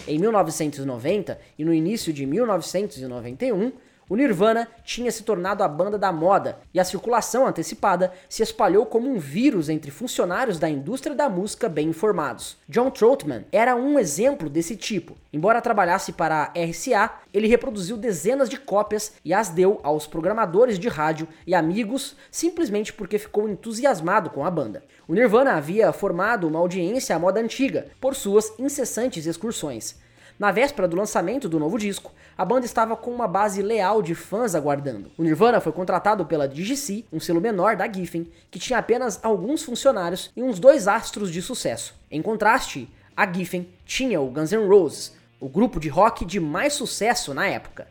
Em 0.07 0.19
1990 0.19 1.39
e 1.57 1.65
no 1.65 1.73
início 1.73 2.13
de 2.13 2.25
1991, 2.25 3.71
o 4.07 4.15
Nirvana 4.15 4.67
tinha 4.83 5.11
se 5.11 5.23
tornado 5.23 5.63
a 5.63 5.67
banda 5.67 5.97
da 5.97 6.11
moda 6.11 6.59
e 6.71 6.79
a 6.79 6.83
circulação 6.83 7.47
antecipada 7.47 8.13
se 8.29 8.43
espalhou 8.43 8.85
como 8.85 9.09
um 9.09 9.17
vírus 9.17 9.67
entre 9.67 9.89
funcionários 9.89 10.59
da 10.59 10.69
indústria 10.69 11.15
da 11.15 11.27
música 11.27 11.67
bem 11.67 11.89
informados. 11.89 12.57
John 12.69 12.91
Troutman 12.91 13.45
era 13.51 13.75
um 13.75 13.97
exemplo 13.97 14.47
desse 14.47 14.75
tipo. 14.75 15.17
Embora 15.33 15.61
trabalhasse 15.61 16.13
para 16.13 16.43
a 16.43 16.65
RCA, 16.65 17.19
ele 17.33 17.47
reproduziu 17.47 17.97
dezenas 17.97 18.47
de 18.47 18.57
cópias 18.57 19.13
e 19.25 19.33
as 19.33 19.49
deu 19.49 19.79
aos 19.81 20.05
programadores 20.05 20.77
de 20.77 20.87
rádio 20.87 21.27
e 21.47 21.55
amigos 21.55 22.15
simplesmente 22.29 22.93
porque 22.93 23.17
ficou 23.17 23.49
entusiasmado 23.49 24.29
com 24.29 24.45
a 24.45 24.51
banda. 24.51 24.83
O 25.07 25.15
Nirvana 25.15 25.53
havia 25.53 25.91
formado 25.91 26.47
uma 26.47 26.59
audiência 26.59 27.15
à 27.15 27.19
moda 27.19 27.39
antiga 27.39 27.87
por 27.99 28.13
suas 28.13 28.53
incessantes 28.59 29.25
excursões. 29.25 30.04
Na 30.37 30.51
véspera 30.51 30.85
do 30.85 30.97
lançamento 30.97 31.47
do 31.47 31.57
novo 31.57 31.77
disco, 31.77 32.11
a 32.37 32.43
banda 32.43 32.65
estava 32.65 32.97
com 32.97 33.09
uma 33.09 33.25
base 33.25 33.61
leal 33.61 34.01
de 34.01 34.13
fãs 34.13 34.53
aguardando. 34.53 35.09
O 35.17 35.23
Nirvana 35.23 35.61
foi 35.61 35.71
contratado 35.71 36.25
pela 36.25 36.45
DGC, 36.45 37.05
um 37.11 37.21
selo 37.21 37.39
menor 37.39 37.77
da 37.77 37.91
Giffen, 37.91 38.29
que 38.51 38.59
tinha 38.59 38.79
apenas 38.79 39.17
alguns 39.23 39.63
funcionários 39.63 40.31
e 40.35 40.43
uns 40.43 40.59
dois 40.59 40.89
astros 40.89 41.31
de 41.31 41.41
sucesso. 41.41 41.95
Em 42.11 42.21
contraste, 42.21 42.89
a 43.15 43.31
Giffen 43.31 43.69
tinha 43.85 44.19
o 44.19 44.29
Guns 44.29 44.51
N' 44.51 44.67
Roses, 44.67 45.15
o 45.39 45.47
grupo 45.47 45.79
de 45.79 45.87
rock 45.87 46.25
de 46.25 46.37
mais 46.37 46.73
sucesso 46.73 47.33
na 47.33 47.47
época. 47.47 47.87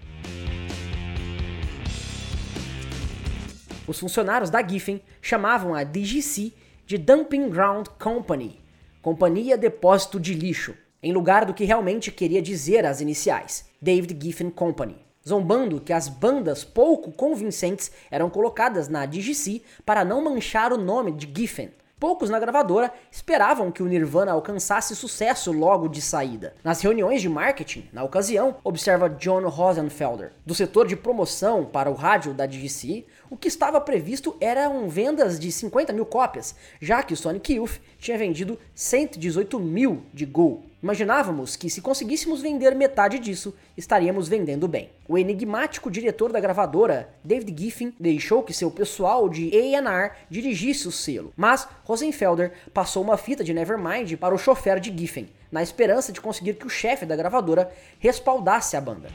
Os 3.86 3.98
funcionários 3.98 4.50
da 4.50 4.66
Giffen 4.66 5.00
chamavam 5.22 5.74
a 5.74 5.82
DGC 5.82 6.52
de 6.86 6.98
Dumping 6.98 7.48
Ground 7.48 7.86
Company, 7.98 8.60
Companhia 9.00 9.56
Depósito 9.56 10.20
de 10.20 10.34
Lixo, 10.34 10.74
em 11.04 11.12
lugar 11.12 11.44
do 11.44 11.52
que 11.52 11.66
realmente 11.66 12.10
queria 12.10 12.40
dizer 12.40 12.86
as 12.86 13.02
iniciais, 13.02 13.66
David 13.80 14.16
Giffen 14.18 14.48
Company, 14.48 14.96
zombando 15.26 15.78
que 15.78 15.92
as 15.92 16.08
bandas 16.08 16.64
pouco 16.64 17.12
convincentes 17.12 17.92
eram 18.10 18.30
colocadas 18.30 18.88
na 18.88 19.04
DGC 19.04 19.60
para 19.84 20.02
não 20.02 20.24
manchar 20.24 20.72
o 20.72 20.78
nome 20.78 21.12
de 21.12 21.30
Giffen. 21.30 21.70
Poucos 22.00 22.28
na 22.30 22.38
gravadora 22.38 22.90
esperavam 23.10 23.70
que 23.70 23.82
o 23.82 23.86
Nirvana 23.86 24.32
alcançasse 24.32 24.96
sucesso 24.96 25.52
logo 25.52 25.88
de 25.88 26.00
saída. 26.00 26.54
Nas 26.64 26.80
reuniões 26.80 27.20
de 27.20 27.28
marketing, 27.28 27.88
na 27.92 28.02
ocasião, 28.02 28.56
observa 28.64 29.08
John 29.08 29.46
Rosenfelder, 29.46 30.32
do 30.44 30.54
setor 30.54 30.86
de 30.86 30.96
promoção 30.96 31.66
para 31.66 31.90
o 31.90 31.94
rádio 31.94 32.32
da 32.32 32.46
DGC, 32.46 33.06
o 33.30 33.36
que 33.36 33.48
estava 33.48 33.80
previsto 33.80 34.36
eram 34.40 34.88
vendas 34.88 35.38
de 35.38 35.52
50 35.52 35.92
mil 35.92 36.06
cópias, 36.06 36.54
já 36.80 37.02
que 37.02 37.12
o 37.12 37.16
Sonic 37.16 37.54
Youth 37.54 37.78
tinha 37.98 38.18
vendido 38.18 38.58
118 38.74 39.60
mil 39.60 40.02
de 40.12 40.26
Go. 40.26 40.64
Imaginávamos 40.84 41.56
que 41.56 41.70
se 41.70 41.80
conseguíssemos 41.80 42.42
vender 42.42 42.74
metade 42.74 43.18
disso, 43.18 43.54
estaríamos 43.74 44.28
vendendo 44.28 44.68
bem. 44.68 44.90
O 45.08 45.16
enigmático 45.16 45.90
diretor 45.90 46.30
da 46.30 46.38
gravadora, 46.38 47.08
David 47.24 47.58
Giffen, 47.58 47.94
deixou 47.98 48.42
que 48.42 48.52
seu 48.52 48.70
pessoal 48.70 49.26
de 49.26 49.50
A&R 49.56 50.12
dirigisse 50.28 50.86
o 50.86 50.92
selo, 50.92 51.32
mas 51.34 51.66
Rosenfelder 51.84 52.52
passou 52.74 53.02
uma 53.02 53.16
fita 53.16 53.42
de 53.42 53.54
Nevermind 53.54 54.14
para 54.18 54.34
o 54.34 54.38
chofer 54.38 54.78
de 54.78 54.94
Giffen, 54.94 55.30
na 55.50 55.62
esperança 55.62 56.12
de 56.12 56.20
conseguir 56.20 56.52
que 56.52 56.66
o 56.66 56.70
chefe 56.70 57.06
da 57.06 57.16
gravadora 57.16 57.72
respaldasse 57.98 58.76
a 58.76 58.80
banda. 58.82 59.08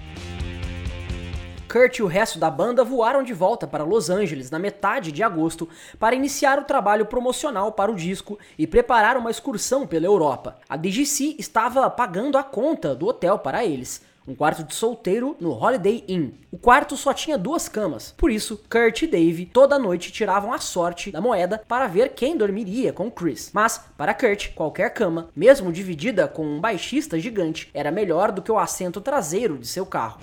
Kurt 1.70 2.00
e 2.00 2.04
o 2.04 2.08
resto 2.08 2.40
da 2.40 2.50
banda 2.50 2.84
voaram 2.84 3.22
de 3.22 3.32
volta 3.32 3.68
para 3.68 3.84
Los 3.84 4.10
Angeles 4.10 4.50
na 4.50 4.58
metade 4.58 5.12
de 5.12 5.22
agosto 5.22 5.70
para 6.00 6.16
iniciar 6.16 6.58
o 6.58 6.64
trabalho 6.64 7.06
promocional 7.06 7.72
para 7.72 7.92
o 7.92 7.96
disco 7.96 8.40
e 8.58 8.66
preparar 8.66 9.16
uma 9.16 9.30
excursão 9.30 9.86
pela 9.86 10.08
Europa. 10.08 10.58
A 10.68 10.76
DGC 10.76 11.36
estava 11.38 11.88
pagando 11.88 12.40
a 12.40 12.44
conta 12.44 12.96
do 12.96 13.06
hotel 13.06 13.38
para 13.38 13.64
eles, 13.64 14.02
um 14.28 14.34
quarto 14.34 14.64
de 14.64 14.74
solteiro 14.74 15.38
no 15.40 15.52
Holiday 15.52 16.04
Inn. 16.08 16.32
O 16.52 16.58
quarto 16.58 16.98
só 16.98 17.14
tinha 17.14 17.38
duas 17.38 17.70
camas, 17.70 18.16
por 18.18 18.32
isso 18.32 18.64
Kurt 18.68 19.04
e 19.04 19.08
Dave 19.08 19.46
toda 19.46 19.78
noite 19.78 20.12
tiravam 20.12 20.52
a 20.52 20.58
sorte 20.58 21.12
da 21.12 21.22
moeda 21.22 21.62
para 21.68 21.86
ver 21.86 22.10
quem 22.10 22.36
dormiria 22.36 22.92
com 22.92 23.12
Chris. 23.12 23.52
Mas, 23.54 23.80
para 23.96 24.16
Kurt, 24.16 24.54
qualquer 24.56 24.92
cama, 24.92 25.30
mesmo 25.36 25.72
dividida 25.72 26.28
com 26.28 26.44
um 26.44 26.60
baixista 26.60 27.20
gigante, 27.20 27.70
era 27.76 27.92
melhor 27.92 28.32
do 28.32 28.42
que 28.42 28.52
o 28.52 28.58
assento 28.58 29.00
traseiro 29.00 29.60
de 29.60 29.68
seu 29.68 29.86
carro. 29.86 30.20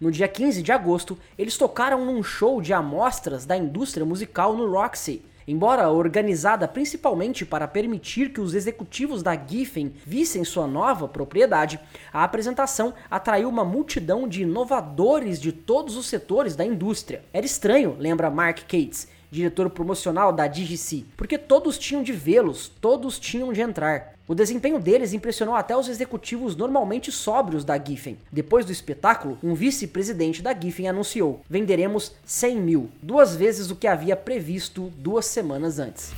No 0.00 0.10
dia 0.10 0.26
15 0.26 0.62
de 0.62 0.72
agosto, 0.72 1.18
eles 1.36 1.58
tocaram 1.58 2.06
num 2.06 2.22
show 2.22 2.62
de 2.62 2.72
amostras 2.72 3.44
da 3.44 3.54
indústria 3.54 4.06
musical 4.06 4.56
no 4.56 4.66
Roxy. 4.72 5.22
Embora 5.46 5.90
organizada 5.90 6.66
principalmente 6.66 7.44
para 7.44 7.68
permitir 7.68 8.32
que 8.32 8.40
os 8.40 8.54
executivos 8.54 9.22
da 9.22 9.36
Giffen 9.36 9.92
vissem 10.06 10.42
sua 10.42 10.66
nova 10.66 11.06
propriedade, 11.06 11.78
a 12.10 12.24
apresentação 12.24 12.94
atraiu 13.10 13.50
uma 13.50 13.64
multidão 13.64 14.26
de 14.26 14.40
inovadores 14.40 15.38
de 15.38 15.52
todos 15.52 15.96
os 15.96 16.06
setores 16.06 16.56
da 16.56 16.64
indústria. 16.64 17.22
Era 17.30 17.44
estranho, 17.44 17.94
lembra 17.98 18.30
Mark 18.30 18.60
Cates, 18.60 19.06
diretor 19.30 19.70
promocional 19.70 20.32
da 20.32 20.46
DGC, 20.46 21.04
porque 21.16 21.38
todos 21.38 21.78
tinham 21.78 22.02
de 22.02 22.12
vê-los, 22.12 22.68
todos 22.80 23.18
tinham 23.18 23.52
de 23.52 23.60
entrar. 23.60 24.14
O 24.26 24.34
desempenho 24.34 24.78
deles 24.78 25.12
impressionou 25.12 25.54
até 25.54 25.76
os 25.76 25.88
executivos 25.88 26.54
normalmente 26.54 27.10
sóbrios 27.10 27.64
da 27.64 27.76
Giffen. 27.76 28.16
Depois 28.30 28.64
do 28.64 28.70
espetáculo, 28.70 29.36
um 29.42 29.54
vice-presidente 29.54 30.40
da 30.40 30.54
Giffen 30.54 30.88
anunciou: 30.88 31.40
venderemos 31.48 32.12
100 32.24 32.56
mil, 32.60 32.90
duas 33.02 33.34
vezes 33.34 33.70
o 33.70 33.76
que 33.76 33.88
havia 33.88 34.16
previsto 34.16 34.92
duas 34.98 35.26
semanas 35.26 35.78
antes. 35.78 36.12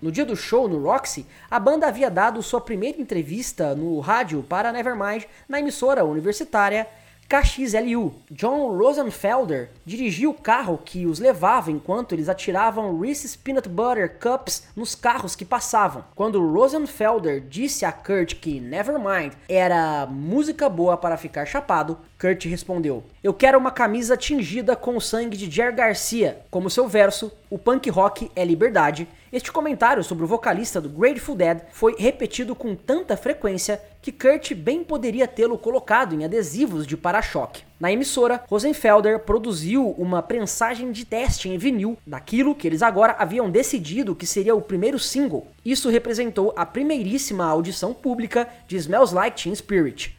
No 0.00 0.10
dia 0.10 0.24
do 0.24 0.34
show 0.34 0.66
no 0.66 0.82
Roxy, 0.82 1.24
a 1.48 1.60
banda 1.60 1.86
havia 1.86 2.10
dado 2.10 2.42
sua 2.42 2.60
primeira 2.60 3.00
entrevista 3.00 3.72
no 3.74 4.00
rádio 4.00 4.42
para 4.42 4.72
Nevermind 4.72 5.24
na 5.48 5.60
emissora 5.60 6.04
universitária 6.04 6.88
KXLU. 7.32 8.12
John 8.30 8.76
Rosenfelder 8.76 9.70
dirigia 9.86 10.28
o 10.28 10.34
carro 10.34 10.78
que 10.84 11.06
os 11.06 11.18
levava 11.18 11.70
enquanto 11.70 12.14
eles 12.14 12.28
atiravam 12.28 13.00
Reese's 13.00 13.34
Peanut 13.34 13.70
Butter 13.70 14.18
Cups 14.18 14.64
nos 14.76 14.94
carros 14.94 15.34
que 15.34 15.44
passavam. 15.44 16.04
Quando 16.14 16.46
Rosenfelder 16.46 17.40
disse 17.40 17.86
a 17.86 17.92
Kurt 17.92 18.34
que 18.34 18.60
Nevermind 18.60 19.32
era 19.48 20.04
música 20.04 20.68
boa 20.68 20.98
para 20.98 21.16
ficar 21.16 21.46
chapado, 21.46 21.96
Kurt 22.20 22.44
respondeu: 22.44 23.02
Eu 23.24 23.32
quero 23.32 23.58
uma 23.58 23.70
camisa 23.70 24.14
tingida 24.14 24.76
com 24.76 24.96
o 24.96 25.00
sangue 25.00 25.36
de 25.36 25.50
Jer 25.50 25.74
Garcia. 25.74 26.42
Como 26.50 26.68
seu 26.68 26.86
verso, 26.86 27.32
o 27.52 27.58
punk 27.58 27.90
rock 27.90 28.30
é 28.34 28.42
liberdade. 28.46 29.06
Este 29.30 29.52
comentário 29.52 30.02
sobre 30.02 30.24
o 30.24 30.26
vocalista 30.26 30.80
do 30.80 30.88
Grateful 30.88 31.34
Dead 31.34 31.60
foi 31.70 31.94
repetido 31.98 32.54
com 32.54 32.74
tanta 32.74 33.14
frequência 33.14 33.78
que 34.00 34.10
Kurt 34.10 34.54
bem 34.54 34.82
poderia 34.82 35.28
tê-lo 35.28 35.58
colocado 35.58 36.14
em 36.14 36.24
adesivos 36.24 36.86
de 36.86 36.96
para-choque. 36.96 37.62
Na 37.78 37.92
emissora, 37.92 38.42
Rosenfelder 38.48 39.18
produziu 39.18 39.90
uma 39.98 40.22
prensagem 40.22 40.90
de 40.92 41.04
teste 41.04 41.50
em 41.50 41.58
vinil 41.58 41.98
daquilo 42.06 42.54
que 42.54 42.66
eles 42.66 42.80
agora 42.80 43.16
haviam 43.18 43.50
decidido 43.50 44.16
que 44.16 44.26
seria 44.26 44.54
o 44.54 44.62
primeiro 44.62 44.98
single. 44.98 45.46
Isso 45.62 45.90
representou 45.90 46.54
a 46.56 46.64
primeiríssima 46.64 47.44
audição 47.44 47.92
pública 47.92 48.48
de 48.66 48.78
Smells 48.78 49.14
Like 49.14 49.42
Teen 49.42 49.54
Spirit. 49.54 50.16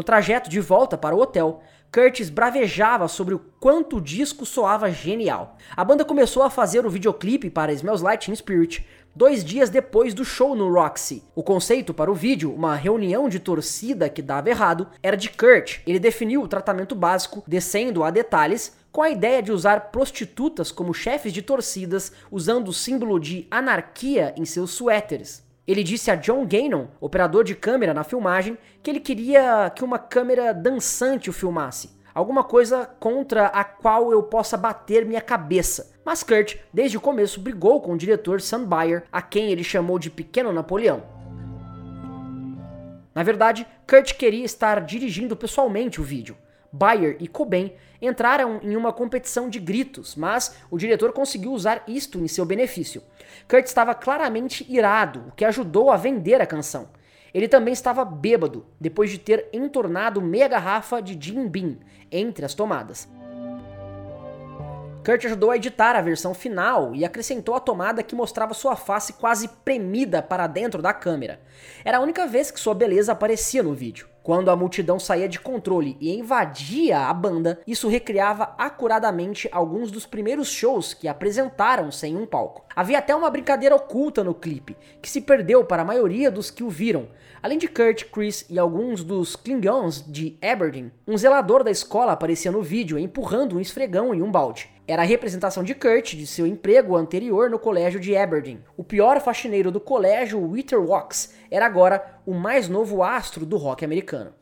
No 0.00 0.04
trajeto 0.04 0.48
de 0.48 0.60
volta 0.60 0.96
para 0.96 1.14
o 1.14 1.20
hotel, 1.20 1.60
Curtis 1.92 2.30
bravejava 2.30 3.06
sobre 3.06 3.34
o 3.34 3.38
quanto 3.60 3.98
o 3.98 4.00
disco 4.00 4.46
soava 4.46 4.90
genial. 4.90 5.58
A 5.76 5.84
banda 5.84 6.06
começou 6.06 6.42
a 6.42 6.48
fazer 6.48 6.86
o 6.86 6.88
videoclipe 6.88 7.50
para 7.50 7.70
Smells 7.74 8.02
Like 8.02 8.24
Teen 8.24 8.34
Spirit 8.34 8.88
dois 9.14 9.44
dias 9.44 9.68
depois 9.68 10.14
do 10.14 10.24
show 10.24 10.56
no 10.56 10.72
Roxy. 10.72 11.22
O 11.34 11.42
conceito 11.42 11.92
para 11.92 12.10
o 12.10 12.14
vídeo, 12.14 12.50
uma 12.50 12.76
reunião 12.76 13.28
de 13.28 13.38
torcida 13.38 14.08
que 14.08 14.22
dava 14.22 14.48
errado, 14.48 14.88
era 15.02 15.18
de 15.18 15.28
Kurt. 15.28 15.80
Ele 15.86 15.98
definiu 15.98 16.40
o 16.40 16.48
tratamento 16.48 16.94
básico, 16.94 17.44
descendo 17.46 18.02
a 18.02 18.10
detalhes, 18.10 18.74
com 18.90 19.02
a 19.02 19.10
ideia 19.10 19.42
de 19.42 19.52
usar 19.52 19.90
prostitutas 19.90 20.72
como 20.72 20.94
chefes 20.94 21.30
de 21.30 21.42
torcidas, 21.42 22.10
usando 22.30 22.68
o 22.68 22.72
símbolo 22.72 23.20
de 23.20 23.46
anarquia 23.50 24.32
em 24.34 24.46
seus 24.46 24.70
suéteres. 24.70 25.49
Ele 25.70 25.84
disse 25.84 26.10
a 26.10 26.16
John 26.16 26.44
Gannon, 26.44 26.88
operador 27.00 27.44
de 27.44 27.54
câmera 27.54 27.94
na 27.94 28.02
filmagem, 28.02 28.58
que 28.82 28.90
ele 28.90 28.98
queria 28.98 29.70
que 29.70 29.84
uma 29.84 30.00
câmera 30.00 30.52
dançante 30.52 31.30
o 31.30 31.32
filmasse. 31.32 31.90
Alguma 32.12 32.42
coisa 32.42 32.90
contra 32.98 33.46
a 33.46 33.62
qual 33.62 34.10
eu 34.10 34.20
possa 34.20 34.56
bater 34.56 35.06
minha 35.06 35.20
cabeça. 35.20 35.92
Mas 36.04 36.24
Kurt, 36.24 36.56
desde 36.74 36.96
o 36.96 37.00
começo, 37.00 37.40
brigou 37.40 37.80
com 37.80 37.92
o 37.92 37.96
diretor 37.96 38.40
Sam 38.40 38.64
Bayer, 38.64 39.04
a 39.12 39.22
quem 39.22 39.52
ele 39.52 39.62
chamou 39.62 39.96
de 39.96 40.10
Pequeno 40.10 40.52
Napoleão. 40.52 41.04
Na 43.14 43.22
verdade, 43.22 43.64
Kurt 43.88 44.14
queria 44.14 44.44
estar 44.44 44.80
dirigindo 44.80 45.36
pessoalmente 45.36 46.00
o 46.00 46.04
vídeo. 46.04 46.36
Bayer 46.72 47.16
e 47.20 47.28
Cobain 47.28 47.72
entraram 48.02 48.58
em 48.60 48.74
uma 48.74 48.92
competição 48.92 49.48
de 49.48 49.60
gritos, 49.60 50.16
mas 50.16 50.56
o 50.68 50.76
diretor 50.76 51.12
conseguiu 51.12 51.52
usar 51.52 51.84
isto 51.86 52.18
em 52.18 52.26
seu 52.26 52.44
benefício. 52.44 53.04
Kurt 53.50 53.66
estava 53.66 53.96
claramente 53.96 54.64
irado, 54.68 55.24
o 55.26 55.32
que 55.32 55.44
ajudou 55.44 55.90
a 55.90 55.96
vender 55.96 56.40
a 56.40 56.46
canção. 56.46 56.88
Ele 57.34 57.48
também 57.48 57.72
estava 57.72 58.04
bêbado, 58.04 58.64
depois 58.80 59.10
de 59.10 59.18
ter 59.18 59.48
entornado 59.52 60.22
meia 60.22 60.46
garrafa 60.46 61.02
de 61.02 61.18
Jim 61.20 61.48
Beam 61.48 61.76
entre 62.12 62.44
as 62.44 62.54
tomadas. 62.54 63.08
Kurt 65.04 65.24
ajudou 65.24 65.50
a 65.50 65.56
editar 65.56 65.96
a 65.96 66.00
versão 66.00 66.32
final 66.32 66.94
e 66.94 67.04
acrescentou 67.04 67.56
a 67.56 67.60
tomada 67.60 68.04
que 68.04 68.14
mostrava 68.14 68.54
sua 68.54 68.76
face 68.76 69.14
quase 69.14 69.48
premida 69.64 70.22
para 70.22 70.46
dentro 70.46 70.80
da 70.80 70.94
câmera. 70.94 71.40
Era 71.84 71.98
a 71.98 72.00
única 72.00 72.28
vez 72.28 72.52
que 72.52 72.60
sua 72.60 72.74
beleza 72.74 73.10
aparecia 73.10 73.64
no 73.64 73.74
vídeo. 73.74 74.09
Quando 74.22 74.50
a 74.50 74.56
multidão 74.56 74.98
saía 74.98 75.28
de 75.28 75.40
controle 75.40 75.96
e 75.98 76.14
invadia 76.14 77.06
a 77.06 77.14
banda, 77.14 77.60
isso 77.66 77.88
recriava 77.88 78.54
acuradamente 78.58 79.48
alguns 79.50 79.90
dos 79.90 80.04
primeiros 80.04 80.48
shows 80.48 80.92
que 80.92 81.08
apresentaram 81.08 81.90
sem 81.90 82.16
um 82.16 82.26
palco. 82.26 82.64
Havia 82.76 82.98
até 82.98 83.14
uma 83.14 83.30
brincadeira 83.30 83.74
oculta 83.74 84.22
no 84.22 84.34
clipe, 84.34 84.76
que 85.00 85.08
se 85.08 85.22
perdeu 85.22 85.64
para 85.64 85.82
a 85.82 85.86
maioria 85.86 86.30
dos 86.30 86.50
que 86.50 86.62
o 86.62 86.68
viram. 86.68 87.08
Além 87.42 87.56
de 87.56 87.66
Kurt, 87.66 88.04
Chris 88.12 88.44
e 88.50 88.58
alguns 88.58 89.02
dos 89.02 89.34
Klingons 89.34 90.04
de 90.06 90.36
Aberdeen, 90.42 90.92
um 91.08 91.16
zelador 91.16 91.64
da 91.64 91.70
escola 91.70 92.12
aparecia 92.12 92.52
no 92.52 92.60
vídeo 92.60 92.98
empurrando 92.98 93.56
um 93.56 93.60
esfregão 93.60 94.14
em 94.14 94.20
um 94.20 94.30
balde. 94.30 94.68
Era 94.86 95.02
a 95.02 95.06
representação 95.06 95.62
de 95.62 95.74
Kurt 95.74 96.16
de 96.16 96.26
seu 96.26 96.46
emprego 96.46 96.96
anterior 96.96 97.48
no 97.48 97.58
colégio 97.58 98.00
de 98.00 98.16
Aberdeen. 98.16 98.62
O 98.76 98.84
pior 98.84 99.20
faxineiro 99.20 99.70
do 99.70 99.80
colégio, 99.80 100.40
Witter 100.40 100.80
Wax, 100.80 101.32
era 101.50 101.66
agora 101.66 102.20
o 102.24 102.32
mais 102.32 102.68
novo 102.68 103.02
astro 103.02 103.44
do 103.44 103.56
rock 103.56 103.84
americano. 103.84 104.32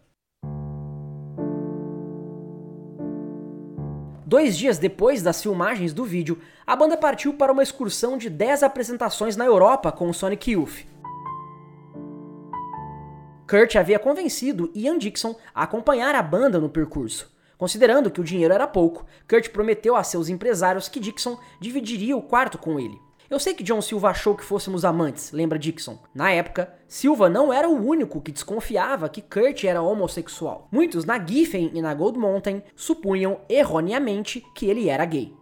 Dois 4.27 4.59
dias 4.59 4.77
depois 4.77 5.23
das 5.23 5.43
filmagens 5.43 5.95
do 5.95 6.05
vídeo, 6.05 6.39
a 6.67 6.77
banda 6.77 6.99
partiu 6.99 7.33
para 7.33 7.51
uma 7.51 7.63
excursão 7.63 8.19
de 8.19 8.29
10 8.29 8.63
apresentações 8.63 9.37
na 9.37 9.47
Europa 9.47 9.91
com 9.91 10.11
o 10.11 10.13
Sonic 10.13 10.51
Youth. 10.51 10.85
Kurt 13.49 13.77
havia 13.77 13.99
convencido 13.99 14.71
Ian 14.75 14.99
Dixon 14.99 15.35
a 15.55 15.63
acompanhar 15.63 16.15
a 16.15 16.23
banda 16.23 16.61
no 16.61 16.69
percurso. 16.69 17.35
Considerando 17.57 18.11
que 18.11 18.21
o 18.21 18.25
dinheiro 18.25 18.53
era 18.53 18.67
pouco, 18.67 19.07
Kurt 19.27 19.49
prometeu 19.49 19.97
a 19.97 20.05
seus 20.05 20.29
empresários 20.29 20.91
que 20.91 21.01
Dixon 21.01 21.39
dividiria 21.59 22.15
o 22.15 22.21
quarto 22.21 22.59
com 22.59 22.79
ele. 22.79 23.01
Eu 23.31 23.39
sei 23.39 23.53
que 23.53 23.63
John 23.63 23.83
Silva 23.83 24.09
achou 24.09 24.35
que 24.35 24.43
fôssemos 24.43 24.87
amantes, 24.87 25.33
lembra 25.33 25.59
Dixon. 25.59 25.99
Na 26.15 26.31
época, 26.31 26.73
Silva 26.87 27.29
não 27.29 27.53
era 27.53 27.69
o 27.69 27.87
único 27.87 28.23
que 28.23 28.33
desconfiava 28.33 29.07
que 29.07 29.21
Kurt 29.21 29.65
era 29.65 29.83
homossexual. 29.83 30.67
Muitos 30.73 31.05
na 31.05 31.23
Giffen 31.23 31.71
e 31.75 31.83
na 31.83 31.93
Gold 31.93 32.19
Mountain 32.19 32.63
supunham 32.75 33.39
erroneamente 33.47 34.43
que 34.55 34.65
ele 34.65 34.89
era 34.89 35.05
gay. 35.05 35.37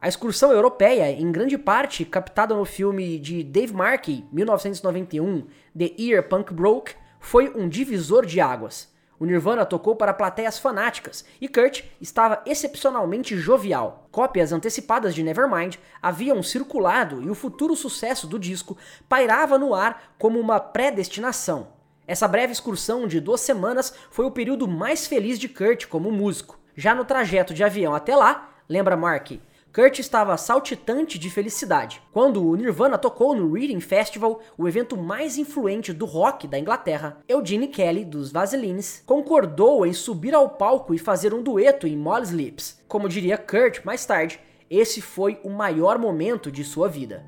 A 0.00 0.08
excursão 0.08 0.50
europeia, 0.50 1.12
em 1.12 1.30
grande 1.30 1.58
parte 1.58 2.06
captada 2.06 2.54
no 2.54 2.64
filme 2.64 3.18
de 3.18 3.44
Dave 3.44 3.74
Markey, 3.74 4.24
1991, 4.32 5.46
The 5.78 5.94
Year 5.98 6.26
Punk 6.26 6.54
Broke, 6.54 6.94
foi 7.20 7.52
um 7.54 7.68
divisor 7.68 8.24
de 8.24 8.40
águas. 8.40 8.91
O 9.22 9.24
Nirvana 9.24 9.64
tocou 9.64 9.94
para 9.94 10.12
plateias 10.12 10.58
fanáticas 10.58 11.24
e 11.40 11.46
Kurt 11.46 11.84
estava 12.00 12.42
excepcionalmente 12.44 13.36
jovial. 13.36 14.08
Cópias 14.10 14.52
antecipadas 14.52 15.14
de 15.14 15.22
Nevermind 15.22 15.76
haviam 16.02 16.42
circulado 16.42 17.22
e 17.22 17.30
o 17.30 17.34
futuro 17.36 17.76
sucesso 17.76 18.26
do 18.26 18.36
disco 18.36 18.76
pairava 19.08 19.56
no 19.56 19.76
ar 19.76 20.12
como 20.18 20.40
uma 20.40 20.58
predestinação. 20.58 21.68
Essa 22.04 22.26
breve 22.26 22.52
excursão 22.52 23.06
de 23.06 23.20
duas 23.20 23.40
semanas 23.42 23.94
foi 24.10 24.24
o 24.24 24.30
período 24.32 24.66
mais 24.66 25.06
feliz 25.06 25.38
de 25.38 25.48
Kurt 25.48 25.86
como 25.86 26.10
músico. 26.10 26.58
Já 26.74 26.92
no 26.92 27.04
trajeto 27.04 27.54
de 27.54 27.62
avião 27.62 27.94
até 27.94 28.16
lá, 28.16 28.52
lembra 28.68 28.96
Mark, 28.96 29.38
Kurt 29.74 30.00
estava 30.00 30.36
saltitante 30.36 31.18
de 31.18 31.30
felicidade. 31.30 32.02
Quando 32.12 32.46
o 32.46 32.54
Nirvana 32.54 32.98
tocou 32.98 33.34
no 33.34 33.50
Reading 33.50 33.80
Festival, 33.80 34.40
o 34.58 34.68
evento 34.68 34.98
mais 34.98 35.38
influente 35.38 35.94
do 35.94 36.04
rock 36.04 36.46
da 36.46 36.58
Inglaterra, 36.58 37.22
Eugene 37.26 37.66
Kelly, 37.66 38.04
dos 38.04 38.30
Vaselines, 38.30 39.02
concordou 39.06 39.86
em 39.86 39.94
subir 39.94 40.34
ao 40.34 40.50
palco 40.50 40.92
e 40.92 40.98
fazer 40.98 41.32
um 41.32 41.42
dueto 41.42 41.86
em 41.86 41.96
Molly's 41.96 42.28
Lips. 42.28 42.82
Como 42.86 43.08
diria 43.08 43.38
Kurt 43.38 43.82
mais 43.82 44.04
tarde, 44.04 44.38
esse 44.68 45.00
foi 45.00 45.40
o 45.42 45.48
maior 45.48 45.98
momento 45.98 46.52
de 46.52 46.64
sua 46.64 46.86
vida. 46.86 47.24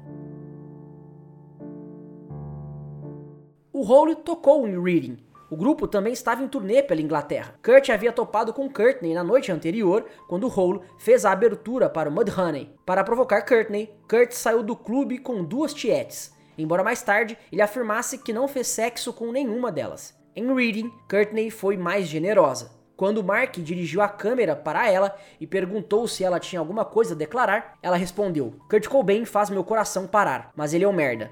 O 3.73 3.91
Hole 3.91 4.17
tocou 4.17 4.69
em 4.69 4.79
Reading, 4.79 5.17
o 5.55 5.57
grupo 5.57 5.87
também 5.87 6.13
estava 6.13 6.43
em 6.43 6.49
turnê 6.49 6.83
pela 6.83 7.01
Inglaterra. 7.01 7.55
Kurt 7.65 7.89
havia 7.89 8.11
topado 8.11 8.53
com 8.53 8.69
Courtney 8.69 9.15
na 9.15 9.23
noite 9.23 9.53
anterior, 9.53 10.05
quando 10.29 10.49
Hole 10.49 10.81
fez 10.99 11.25
a 11.25 11.31
abertura 11.31 11.89
para 11.89 12.09
o 12.09 12.13
Mudhoney. 12.13 12.75
Para 12.85 13.05
provocar 13.05 13.43
Courtney, 13.43 13.95
Kurt 14.11 14.33
saiu 14.33 14.65
do 14.65 14.75
clube 14.75 15.17
com 15.19 15.45
duas 15.45 15.73
tietes, 15.73 16.35
embora 16.59 16.83
mais 16.83 17.03
tarde 17.03 17.39
ele 17.53 17.63
afirmasse 17.63 18.19
que 18.19 18.33
não 18.33 18.49
fez 18.49 18.67
sexo 18.67 19.13
com 19.13 19.31
nenhuma 19.31 19.71
delas. 19.71 20.13
Em 20.35 20.53
Reading, 20.53 20.91
Courtney 21.09 21.53
foi 21.53 21.77
mais 21.77 22.09
generosa. 22.09 22.73
Quando 22.97 23.23
Mark 23.23 23.55
dirigiu 23.57 24.03
a 24.03 24.09
câmera 24.09 24.57
para 24.57 24.91
ela 24.91 25.17
e 25.41 25.47
perguntou 25.47 26.09
se 26.09 26.25
ela 26.25 26.41
tinha 26.41 26.59
alguma 26.59 26.85
coisa 26.85 27.15
a 27.15 27.17
declarar, 27.17 27.79
ela 27.81 27.97
respondeu: 27.97 28.57
Kurt 28.69 28.89
Cobain 28.89 29.25
faz 29.25 29.51
meu 29.51 29.63
coração 29.63 30.09
parar, 30.09 30.51
mas 30.57 30.75
ele 30.75 30.83
é 30.83 30.89
um 30.89 30.93
merda. 30.93 31.31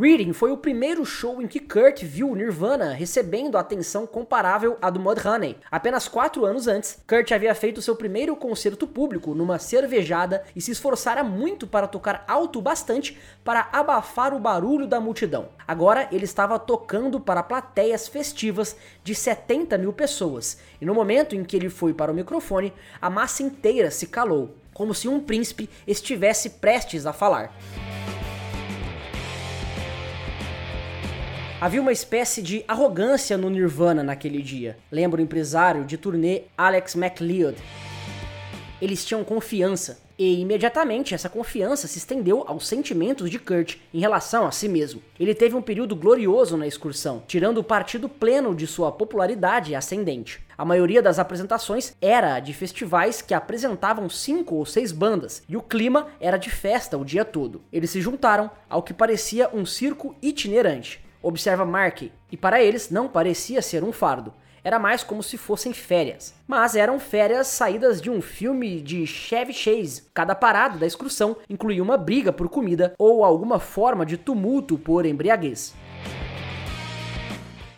Reading 0.00 0.32
foi 0.32 0.50
o 0.50 0.56
primeiro 0.56 1.04
show 1.04 1.42
em 1.42 1.46
que 1.46 1.60
Kurt 1.60 2.04
viu 2.04 2.34
Nirvana 2.34 2.94
recebendo 2.94 3.58
atenção 3.58 4.06
comparável 4.06 4.78
à 4.80 4.88
do 4.88 4.98
Mudhoney. 4.98 5.58
Apenas 5.70 6.08
quatro 6.08 6.46
anos 6.46 6.66
antes, 6.66 7.02
Kurt 7.06 7.30
havia 7.32 7.54
feito 7.54 7.82
seu 7.82 7.94
primeiro 7.94 8.34
concerto 8.34 8.86
público 8.86 9.34
numa 9.34 9.58
cervejada 9.58 10.42
e 10.56 10.60
se 10.62 10.70
esforçara 10.70 11.22
muito 11.22 11.66
para 11.66 11.86
tocar 11.86 12.24
alto 12.26 12.62
bastante 12.62 13.20
para 13.44 13.68
abafar 13.74 14.32
o 14.32 14.40
barulho 14.40 14.86
da 14.86 14.98
multidão. 14.98 15.50
Agora 15.68 16.08
ele 16.10 16.24
estava 16.24 16.58
tocando 16.58 17.20
para 17.20 17.42
plateias 17.42 18.08
festivas 18.08 18.74
de 19.04 19.14
70 19.14 19.76
mil 19.76 19.92
pessoas, 19.92 20.56
e 20.80 20.86
no 20.86 20.94
momento 20.94 21.36
em 21.36 21.44
que 21.44 21.56
ele 21.56 21.68
foi 21.68 21.92
para 21.92 22.10
o 22.10 22.14
microfone, 22.14 22.72
a 23.02 23.10
massa 23.10 23.42
inteira 23.42 23.90
se 23.90 24.06
calou. 24.06 24.56
como 24.72 24.94
se 24.94 25.08
um 25.08 25.20
príncipe 25.20 25.68
estivesse 25.86 26.48
prestes 26.48 27.04
a 27.04 27.12
falar. 27.12 27.52
Havia 31.60 31.82
uma 31.82 31.92
espécie 31.92 32.40
de 32.40 32.64
arrogância 32.66 33.36
no 33.36 33.50
Nirvana 33.50 34.02
naquele 34.02 34.40
dia. 34.40 34.78
Lembra 34.90 35.20
o 35.20 35.22
empresário 35.22 35.84
de 35.84 35.98
turnê 35.98 36.44
Alex 36.56 36.94
MacLeod? 36.94 37.54
Eles 38.80 39.04
tinham 39.04 39.22
confiança, 39.22 40.00
e 40.18 40.40
imediatamente 40.40 41.14
essa 41.14 41.28
confiança 41.28 41.86
se 41.86 41.98
estendeu 41.98 42.44
aos 42.46 42.66
sentimentos 42.66 43.30
de 43.30 43.38
Kurt 43.38 43.76
em 43.92 44.00
relação 44.00 44.46
a 44.46 44.50
si 44.50 44.70
mesmo. 44.70 45.02
Ele 45.18 45.34
teve 45.34 45.54
um 45.54 45.60
período 45.60 45.94
glorioso 45.94 46.56
na 46.56 46.66
excursão, 46.66 47.22
tirando 47.26 47.58
o 47.58 47.64
partido 47.64 48.08
pleno 48.08 48.54
de 48.54 48.66
sua 48.66 48.90
popularidade 48.90 49.74
ascendente. 49.74 50.40
A 50.56 50.64
maioria 50.64 51.02
das 51.02 51.18
apresentações 51.18 51.94
era 52.00 52.40
de 52.40 52.54
festivais 52.54 53.20
que 53.20 53.34
apresentavam 53.34 54.08
cinco 54.08 54.54
ou 54.54 54.64
seis 54.64 54.92
bandas, 54.92 55.42
e 55.46 55.58
o 55.58 55.62
clima 55.62 56.06
era 56.18 56.38
de 56.38 56.48
festa 56.48 56.96
o 56.96 57.04
dia 57.04 57.22
todo. 57.22 57.60
Eles 57.70 57.90
se 57.90 58.00
juntaram 58.00 58.50
ao 58.66 58.82
que 58.82 58.94
parecia 58.94 59.50
um 59.52 59.66
circo 59.66 60.16
itinerante 60.22 61.09
observa 61.22 61.64
Mark, 61.64 62.02
e 62.30 62.36
para 62.36 62.62
eles 62.62 62.90
não 62.90 63.08
parecia 63.08 63.62
ser 63.62 63.82
um 63.84 63.92
fardo. 63.92 64.32
Era 64.62 64.78
mais 64.78 65.02
como 65.02 65.22
se 65.22 65.38
fossem 65.38 65.72
férias. 65.72 66.34
Mas 66.46 66.76
eram 66.76 67.00
férias 67.00 67.46
saídas 67.46 68.00
de 68.00 68.10
um 68.10 68.20
filme 68.20 68.80
de 68.80 69.06
Chevy 69.06 69.54
Chase. 69.54 70.02
Cada 70.12 70.34
parada 70.34 70.78
da 70.78 70.86
excursão 70.86 71.36
incluía 71.48 71.82
uma 71.82 71.96
briga 71.96 72.32
por 72.32 72.48
comida 72.48 72.94
ou 72.98 73.24
alguma 73.24 73.58
forma 73.58 74.04
de 74.04 74.18
tumulto 74.18 74.76
por 74.76 75.06
embriaguez. 75.06 75.74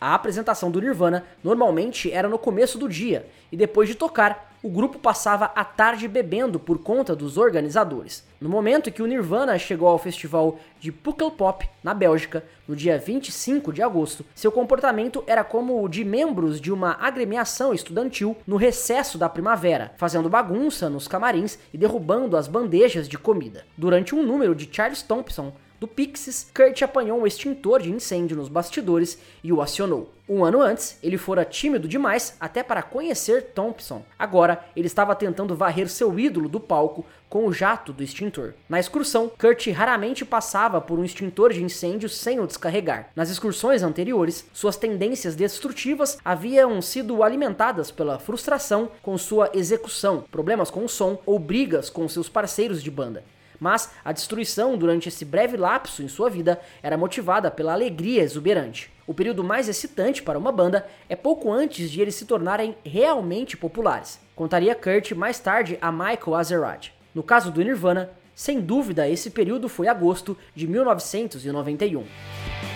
A 0.03 0.15
apresentação 0.15 0.69
do 0.69 0.81
Nirvana 0.81 1.25
normalmente 1.45 2.11
era 2.11 2.29
no 2.29 2.37
começo 2.37 2.77
do 2.77 2.89
dia, 2.89 3.25
e 3.53 3.57
depois 3.57 3.89
de 3.89 3.95
tocar, 3.95 4.53
o 4.61 4.69
grupo 4.69 4.99
passava 4.99 5.53
a 5.55 5.65
tarde 5.65 6.09
bebendo 6.09 6.59
por 6.59 6.79
conta 6.79 7.15
dos 7.15 7.37
organizadores. 7.37 8.27
No 8.41 8.49
momento 8.49 8.89
em 8.89 8.93
que 8.93 9.01
o 9.01 9.07
Nirvana 9.07 9.57
chegou 9.61 9.87
ao 9.87 10.01
festival 10.01 10.59
de 10.81 10.91
Pukkelpop, 10.91 11.69
na 11.85 11.95
Bélgica, 11.95 12.45
no 12.67 12.75
dia 12.75 12.99
25 12.99 13.73
de 13.73 13.81
agosto, 13.81 14.27
seu 14.35 14.51
comportamento 14.51 15.23
era 15.25 15.45
como 15.45 15.81
o 15.81 15.89
de 15.89 16.05
membros 16.05 16.61
de 16.61 16.73
uma 16.73 16.97
agremiação 17.01 17.73
estudantil 17.73 18.37
no 18.45 18.57
recesso 18.57 19.17
da 19.17 19.29
primavera, 19.29 19.93
fazendo 19.99 20.29
bagunça 20.29 20.91
nos 20.91 21.07
camarins 21.07 21.61
e 21.73 21.79
derrubando 21.79 22.37
as 22.37 22.49
bandejas 22.49 23.09
de 23.09 23.17
comida. 23.17 23.65
Durante 23.77 24.17
um 24.17 24.23
número 24.25 24.53
de 24.53 24.69
Charles 24.69 25.01
Thompson, 25.01 25.53
do 25.83 25.89
Pixies, 25.89 26.47
Kurt 26.55 26.81
apanhou 26.83 27.21
um 27.21 27.27
extintor 27.27 27.83
de 27.83 27.91
incêndio 27.91 28.37
nos 28.37 28.49
bastidores 28.49 29.19
e 29.43 29.53
o 29.53 29.61
acionou. 29.61 30.13
Um 30.29 30.45
ano 30.45 30.61
antes, 30.61 30.97
ele 31.03 31.19
fora 31.19 31.45
tímido 31.45 31.89
demais 31.89 32.37
até 32.39 32.63
para 32.63 32.85
conhecer 32.85 33.47
Thompson. 33.53 34.05
Agora, 34.17 34.65
ele 34.77 34.87
estava 34.87 35.17
tentando 35.17 35.57
varrer 35.57 35.89
seu 35.89 36.17
ídolo 36.17 36.49
do 36.49 36.61
palco 36.61 37.05
com 37.29 37.47
o 37.47 37.53
jato 37.53 37.93
do 37.93 38.01
extintor. 38.01 38.55
Na 38.69 38.79
excursão, 38.79 39.29
Kurt 39.37 39.67
raramente 39.73 40.25
passava 40.25 40.81
por 40.81 41.01
um 41.01 41.05
extintor 41.05 41.53
de 41.53 41.65
incêndio 41.65 42.09
sem 42.09 42.39
o 42.39 42.47
descarregar. 42.47 43.11
Nas 43.17 43.29
excursões 43.29 43.83
anteriores, 43.83 44.47
suas 44.53 44.77
tendências 44.77 45.35
destrutivas 45.35 46.17
haviam 46.25 46.81
sido 46.81 47.25
alimentadas 47.25 47.91
pela 47.91 48.21
frustração 48.21 48.89
com 49.03 49.19
sua 49.19 49.51
execução, 49.53 50.23
problemas 50.31 50.71
com 50.71 50.85
o 50.85 50.89
som 50.89 51.19
ou 51.27 51.41
brigas 51.41 51.91
com 51.91 52.07
seus 52.07 52.29
parceiros 52.29 52.81
de 52.81 52.91
banda 52.91 53.25
mas 53.63 53.93
a 54.05 54.11
destruição 54.11 54.77
durante 54.77 55.09
esse 55.09 55.25
breve 55.25 55.57
lapso 55.57 56.03
em 56.03 56.09
sua 56.09 56.29
vida 56.29 56.61
era 56.83 56.99
motivada 56.99 57.49
pela 57.49 57.73
alegria 57.73 58.21
exuberante. 58.21 58.91
O 59.07 59.15
período 59.15 59.45
mais 59.45 59.69
excitante 59.69 60.21
para 60.21 60.37
uma 60.37 60.51
banda 60.51 60.85
é 61.09 61.15
pouco 61.15 61.53
antes 61.53 61.89
de 61.89 62.01
eles 62.01 62.17
se 62.17 62.27
tornarem 62.27 62.75
realmente 62.85 63.57
populares. 63.57 64.19
Contaria 64.35 64.75
Kurt 64.75 65.13
mais 65.13 65.39
tarde 65.39 65.79
a 65.81 65.93
Michael 65.93 66.35
Azerrad. 66.35 66.89
No 67.15 67.23
caso 67.23 67.53
do 67.53 67.63
Nirvana, 67.63 68.11
sem 68.35 68.61
dúvida 68.61 69.09
esse 69.09 69.31
período 69.31 69.69
foi 69.69 69.87
agosto 69.87 70.37
de 70.57 70.67
1991. 70.67 72.72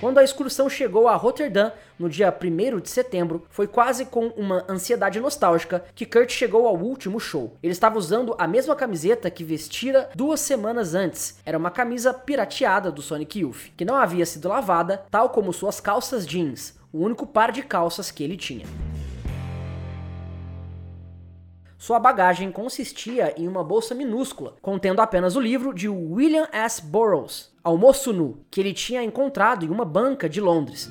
Quando 0.00 0.16
a 0.16 0.24
excursão 0.24 0.66
chegou 0.66 1.06
a 1.06 1.14
Rotterdam 1.14 1.72
no 1.98 2.08
dia 2.08 2.34
1 2.34 2.80
de 2.80 2.88
setembro, 2.88 3.44
foi 3.50 3.66
quase 3.66 4.06
com 4.06 4.28
uma 4.28 4.64
ansiedade 4.66 5.20
nostálgica 5.20 5.84
que 5.94 6.06
Kurt 6.06 6.30
chegou 6.30 6.66
ao 6.66 6.74
último 6.74 7.20
show. 7.20 7.54
Ele 7.62 7.74
estava 7.74 7.98
usando 7.98 8.34
a 8.38 8.48
mesma 8.48 8.74
camiseta 8.74 9.30
que 9.30 9.44
vestira 9.44 10.08
duas 10.14 10.40
semanas 10.40 10.94
antes. 10.94 11.38
Era 11.44 11.58
uma 11.58 11.70
camisa 11.70 12.14
pirateada 12.14 12.90
do 12.90 13.02
Sonic 13.02 13.40
Youth, 13.40 13.72
que 13.76 13.84
não 13.84 13.94
havia 13.94 14.24
sido 14.24 14.48
lavada, 14.48 15.04
tal 15.10 15.28
como 15.28 15.52
suas 15.52 15.82
calças 15.82 16.26
jeans, 16.26 16.78
o 16.90 17.00
único 17.04 17.26
par 17.26 17.52
de 17.52 17.62
calças 17.62 18.10
que 18.10 18.24
ele 18.24 18.38
tinha. 18.38 18.64
Sua 21.76 21.98
bagagem 21.98 22.52
consistia 22.52 23.34
em 23.38 23.48
uma 23.48 23.64
bolsa 23.64 23.94
minúscula, 23.94 24.54
contendo 24.60 25.00
apenas 25.00 25.34
o 25.34 25.40
livro 25.40 25.74
de 25.74 25.88
William 25.88 26.46
S. 26.52 26.82
Burroughs, 26.82 27.49
Almoço 27.62 28.10
Nu, 28.10 28.38
que 28.50 28.58
ele 28.58 28.72
tinha 28.72 29.02
encontrado 29.02 29.66
em 29.66 29.68
uma 29.68 29.84
banca 29.84 30.30
de 30.30 30.40
Londres. 30.40 30.90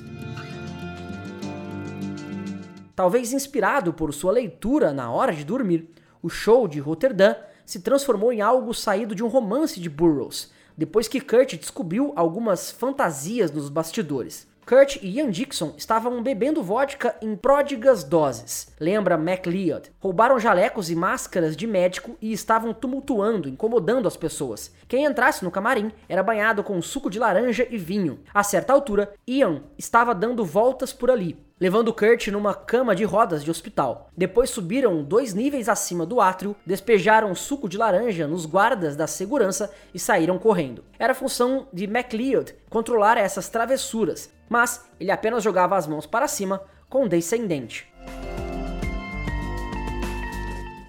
Talvez 2.94 3.32
inspirado 3.32 3.92
por 3.92 4.14
sua 4.14 4.30
leitura 4.30 4.92
na 4.92 5.10
hora 5.10 5.32
de 5.32 5.44
dormir, 5.44 5.90
o 6.22 6.28
show 6.28 6.68
de 6.68 6.78
Rotterdam 6.78 7.34
se 7.66 7.80
transformou 7.80 8.32
em 8.32 8.40
algo 8.40 8.72
saído 8.72 9.16
de 9.16 9.24
um 9.24 9.28
romance 9.28 9.80
de 9.80 9.90
Burroughs, 9.90 10.52
depois 10.76 11.08
que 11.08 11.20
Kurt 11.20 11.56
descobriu 11.56 12.12
algumas 12.14 12.70
fantasias 12.70 13.50
nos 13.50 13.68
bastidores. 13.68 14.46
Kurt 14.70 14.98
e 15.02 15.18
Ian 15.18 15.32
Dixon 15.32 15.74
estavam 15.76 16.22
bebendo 16.22 16.62
vodka 16.62 17.16
em 17.20 17.34
pródigas 17.34 18.04
doses, 18.04 18.72
lembra 18.78 19.18
MacLeod. 19.18 19.90
Roubaram 19.98 20.38
jalecos 20.38 20.88
e 20.88 20.94
máscaras 20.94 21.56
de 21.56 21.66
médico 21.66 22.16
e 22.22 22.32
estavam 22.32 22.72
tumultuando, 22.72 23.48
incomodando 23.48 24.06
as 24.06 24.16
pessoas. 24.16 24.72
Quem 24.86 25.06
entrasse 25.06 25.42
no 25.42 25.50
camarim 25.50 25.90
era 26.08 26.22
banhado 26.22 26.62
com 26.62 26.80
suco 26.80 27.10
de 27.10 27.18
laranja 27.18 27.66
e 27.68 27.76
vinho. 27.76 28.20
A 28.32 28.44
certa 28.44 28.72
altura, 28.72 29.12
Ian 29.26 29.64
estava 29.76 30.14
dando 30.14 30.44
voltas 30.44 30.92
por 30.92 31.10
ali, 31.10 31.36
levando 31.58 31.92
Kurt 31.92 32.28
numa 32.28 32.54
cama 32.54 32.94
de 32.94 33.02
rodas 33.02 33.42
de 33.42 33.50
hospital. 33.50 34.08
Depois 34.16 34.50
subiram 34.50 35.02
dois 35.02 35.34
níveis 35.34 35.68
acima 35.68 36.06
do 36.06 36.20
átrio, 36.20 36.54
despejaram 36.64 37.34
suco 37.34 37.68
de 37.68 37.76
laranja 37.76 38.28
nos 38.28 38.46
guardas 38.46 38.94
da 38.94 39.08
segurança 39.08 39.68
e 39.92 39.98
saíram 39.98 40.38
correndo. 40.38 40.84
Era 40.96 41.12
função 41.12 41.66
de 41.72 41.88
MacLeod 41.88 42.54
controlar 42.70 43.18
essas 43.18 43.48
travessuras, 43.48 44.30
mas 44.50 44.84
ele 44.98 45.12
apenas 45.12 45.44
jogava 45.44 45.76
as 45.76 45.86
mãos 45.86 46.04
para 46.04 46.26
cima 46.26 46.62
com 46.88 47.06
descendente. 47.06 47.88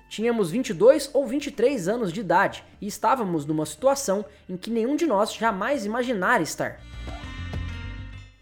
Tínhamos 0.10 0.52
22 0.52 1.12
ou 1.13 1.26
23 1.26 1.88
anos 1.88 2.12
de 2.12 2.19
idade 2.19 2.65
e 2.82 2.88
estávamos 2.88 3.45
numa 3.45 3.65
situação 3.65 4.26
em 4.50 4.58
que 4.58 4.69
nenhum 4.69 4.97
de 4.97 5.06
nós 5.06 5.34
jamais 5.34 5.86
imaginara 5.86 6.43
estar. 6.43 6.82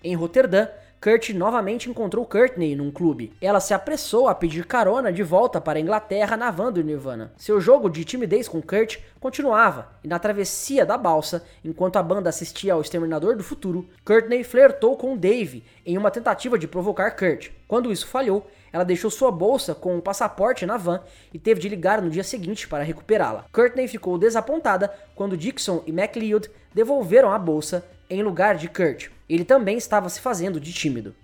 Em 0.04 0.16
Roterdã, 0.16 0.68
Kurt 1.02 1.30
novamente 1.30 1.90
encontrou 1.90 2.26
Courtney 2.26 2.76
num 2.76 2.92
clube. 2.92 3.32
Ela 3.40 3.62
se 3.62 3.74
apressou 3.74 4.28
a 4.28 4.36
pedir 4.36 4.66
carona 4.66 5.14
de 5.14 5.24
volta 5.24 5.62
para 5.62 5.80
a 5.80 5.82
Inglaterra 5.82 6.36
na 6.36 6.52
van 6.52 6.74
do 6.74 6.84
Nirvana. 6.84 7.32
Seu 7.38 7.62
jogo 7.62 7.90
de 7.90 8.04
timidez 8.04 8.50
com 8.50 8.62
Kurt 8.62 8.98
continuava, 9.18 9.88
e 10.04 10.10
na 10.10 10.20
travessia 10.20 10.86
da 10.86 10.98
balsa, 10.98 11.46
enquanto 11.64 11.96
a 11.96 12.04
banda 12.04 12.30
assistia 12.30 12.74
ao 12.74 12.82
Exterminador 12.82 13.38
do 13.38 13.44
Futuro, 13.46 13.88
Courtney 14.04 14.44
flertou 14.44 14.98
com 14.98 15.16
Dave 15.16 15.64
em 15.86 15.98
uma 15.98 16.12
tentativa 16.12 16.60
de 16.60 16.68
provocar 16.68 17.12
Kurt. 17.12 17.50
Quando 17.66 17.94
isso 17.94 18.06
falhou, 18.06 18.46
ela 18.74 18.84
deixou 18.84 19.10
sua 19.10 19.32
bolsa 19.32 19.74
com 19.74 19.96
um 19.96 20.02
passaporte 20.02 20.66
na 20.66 20.76
van 20.76 21.00
e 21.34 21.40
teve 21.40 21.62
de 21.62 21.70
ligar 21.70 22.02
no 22.02 22.10
dia 22.10 22.26
seguinte 22.26 22.68
para 22.68 22.84
recuperá-la. 22.84 23.46
Courtney 23.54 23.88
ficou 23.88 24.18
desapontada 24.18 24.94
quando 25.16 25.38
Dixon 25.38 25.82
e 25.88 25.94
MacLeod 25.94 26.52
devolveram 26.74 27.32
a 27.32 27.40
bolsa 27.40 27.86
em 28.10 28.24
lugar 28.24 28.56
de 28.56 28.68
Kurt. 28.68 29.10
Ele 29.30 29.46
também 29.46 29.78
estava 29.78 30.10
se 30.10 30.20
fazendo 30.20 30.60
de 30.60 30.74
tímido. 30.74 31.16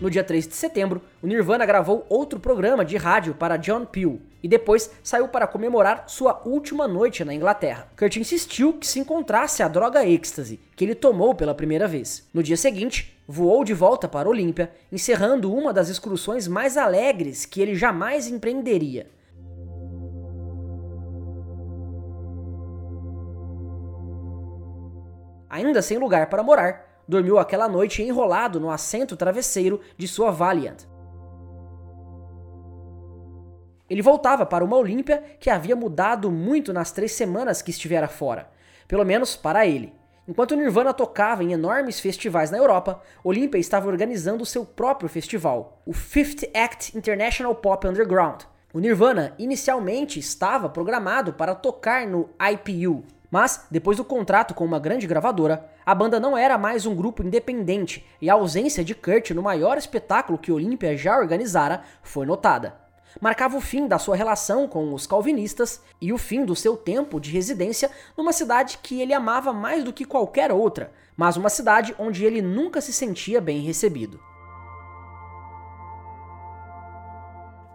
No 0.00 0.08
dia 0.08 0.24
3 0.24 0.48
de 0.48 0.54
setembro, 0.54 1.02
o 1.20 1.26
Nirvana 1.26 1.66
gravou 1.66 2.06
outro 2.08 2.40
programa 2.40 2.86
de 2.86 2.96
rádio 2.96 3.34
para 3.34 3.58
John 3.58 3.84
Peel 3.84 4.18
e 4.42 4.48
depois 4.48 4.90
saiu 5.02 5.28
para 5.28 5.46
comemorar 5.46 6.04
sua 6.06 6.40
última 6.46 6.88
noite 6.88 7.22
na 7.22 7.34
Inglaterra. 7.34 7.86
Kurt 7.98 8.16
insistiu 8.16 8.72
que 8.72 8.86
se 8.86 8.98
encontrasse 8.98 9.62
a 9.62 9.68
droga 9.68 10.06
êxtase, 10.06 10.58
que 10.74 10.86
ele 10.86 10.94
tomou 10.94 11.34
pela 11.34 11.54
primeira 11.54 11.86
vez. 11.86 12.26
No 12.32 12.42
dia 12.42 12.56
seguinte, 12.56 13.14
voou 13.28 13.62
de 13.62 13.74
volta 13.74 14.08
para 14.08 14.28
Olímpia, 14.28 14.72
encerrando 14.90 15.54
uma 15.54 15.70
das 15.70 15.90
excursões 15.90 16.48
mais 16.48 16.78
alegres 16.78 17.44
que 17.44 17.60
ele 17.60 17.74
jamais 17.74 18.26
empreenderia. 18.26 19.06
Ainda 25.50 25.82
sem 25.82 25.98
lugar 25.98 26.30
para 26.30 26.44
morar, 26.44 27.02
dormiu 27.08 27.36
aquela 27.36 27.68
noite 27.68 28.04
enrolado 28.04 28.60
no 28.60 28.70
assento 28.70 29.16
travesseiro 29.16 29.80
de 29.98 30.06
sua 30.06 30.30
Valiant. 30.30 30.84
Ele 33.88 34.00
voltava 34.00 34.46
para 34.46 34.64
uma 34.64 34.76
Olímpia 34.76 35.20
que 35.40 35.50
havia 35.50 35.74
mudado 35.74 36.30
muito 36.30 36.72
nas 36.72 36.92
três 36.92 37.10
semanas 37.10 37.60
que 37.60 37.72
estivera 37.72 38.06
fora, 38.06 38.48
pelo 38.86 39.04
menos 39.04 39.34
para 39.34 39.66
ele. 39.66 39.92
Enquanto 40.28 40.54
Nirvana 40.54 40.94
tocava 40.94 41.42
em 41.42 41.52
enormes 41.52 41.98
festivais 41.98 42.52
na 42.52 42.58
Europa, 42.58 43.02
Olympia 43.24 43.58
estava 43.58 43.88
organizando 43.88 44.46
seu 44.46 44.64
próprio 44.64 45.08
festival, 45.08 45.82
o 45.84 45.92
Fifth 45.92 46.48
Act 46.54 46.96
International 46.96 47.52
Pop 47.56 47.84
Underground. 47.88 48.42
O 48.72 48.78
Nirvana 48.78 49.34
inicialmente 49.36 50.20
estava 50.20 50.68
programado 50.68 51.32
para 51.32 51.56
tocar 51.56 52.06
no 52.06 52.30
IPU, 52.40 53.02
mas 53.30 53.66
depois 53.70 53.96
do 53.96 54.04
contrato 54.04 54.54
com 54.54 54.64
uma 54.64 54.78
grande 54.78 55.06
gravadora, 55.06 55.70
a 55.84 55.94
banda 55.94 56.18
não 56.18 56.36
era 56.36 56.58
mais 56.58 56.86
um 56.86 56.94
grupo 56.94 57.22
independente 57.22 58.06
e 58.20 58.28
a 58.28 58.34
ausência 58.34 58.84
de 58.84 58.94
Kurt 58.94 59.30
no 59.30 59.42
maior 59.42 59.78
espetáculo 59.78 60.38
que 60.38 60.52
Olympia 60.52 60.96
já 60.96 61.18
organizara 61.18 61.82
foi 62.02 62.26
notada 62.26 62.80
marcava 63.20 63.56
o 63.56 63.60
fim 63.60 63.88
da 63.88 63.98
sua 63.98 64.14
relação 64.14 64.68
com 64.68 64.92
os 64.92 65.06
calvinistas 65.06 65.80
e 66.00 66.12
o 66.12 66.18
fim 66.18 66.44
do 66.44 66.54
seu 66.54 66.76
tempo 66.76 67.18
de 67.18 67.30
residência 67.30 67.90
numa 68.16 68.32
cidade 68.32 68.78
que 68.82 69.00
ele 69.00 69.14
amava 69.14 69.52
mais 69.52 69.82
do 69.82 69.92
que 69.92 70.04
qualquer 70.04 70.52
outra, 70.52 70.92
mas 71.16 71.36
uma 71.36 71.48
cidade 71.48 71.94
onde 71.98 72.24
ele 72.24 72.42
nunca 72.42 72.80
se 72.80 72.92
sentia 72.92 73.40
bem 73.40 73.60
recebido. 73.60 74.20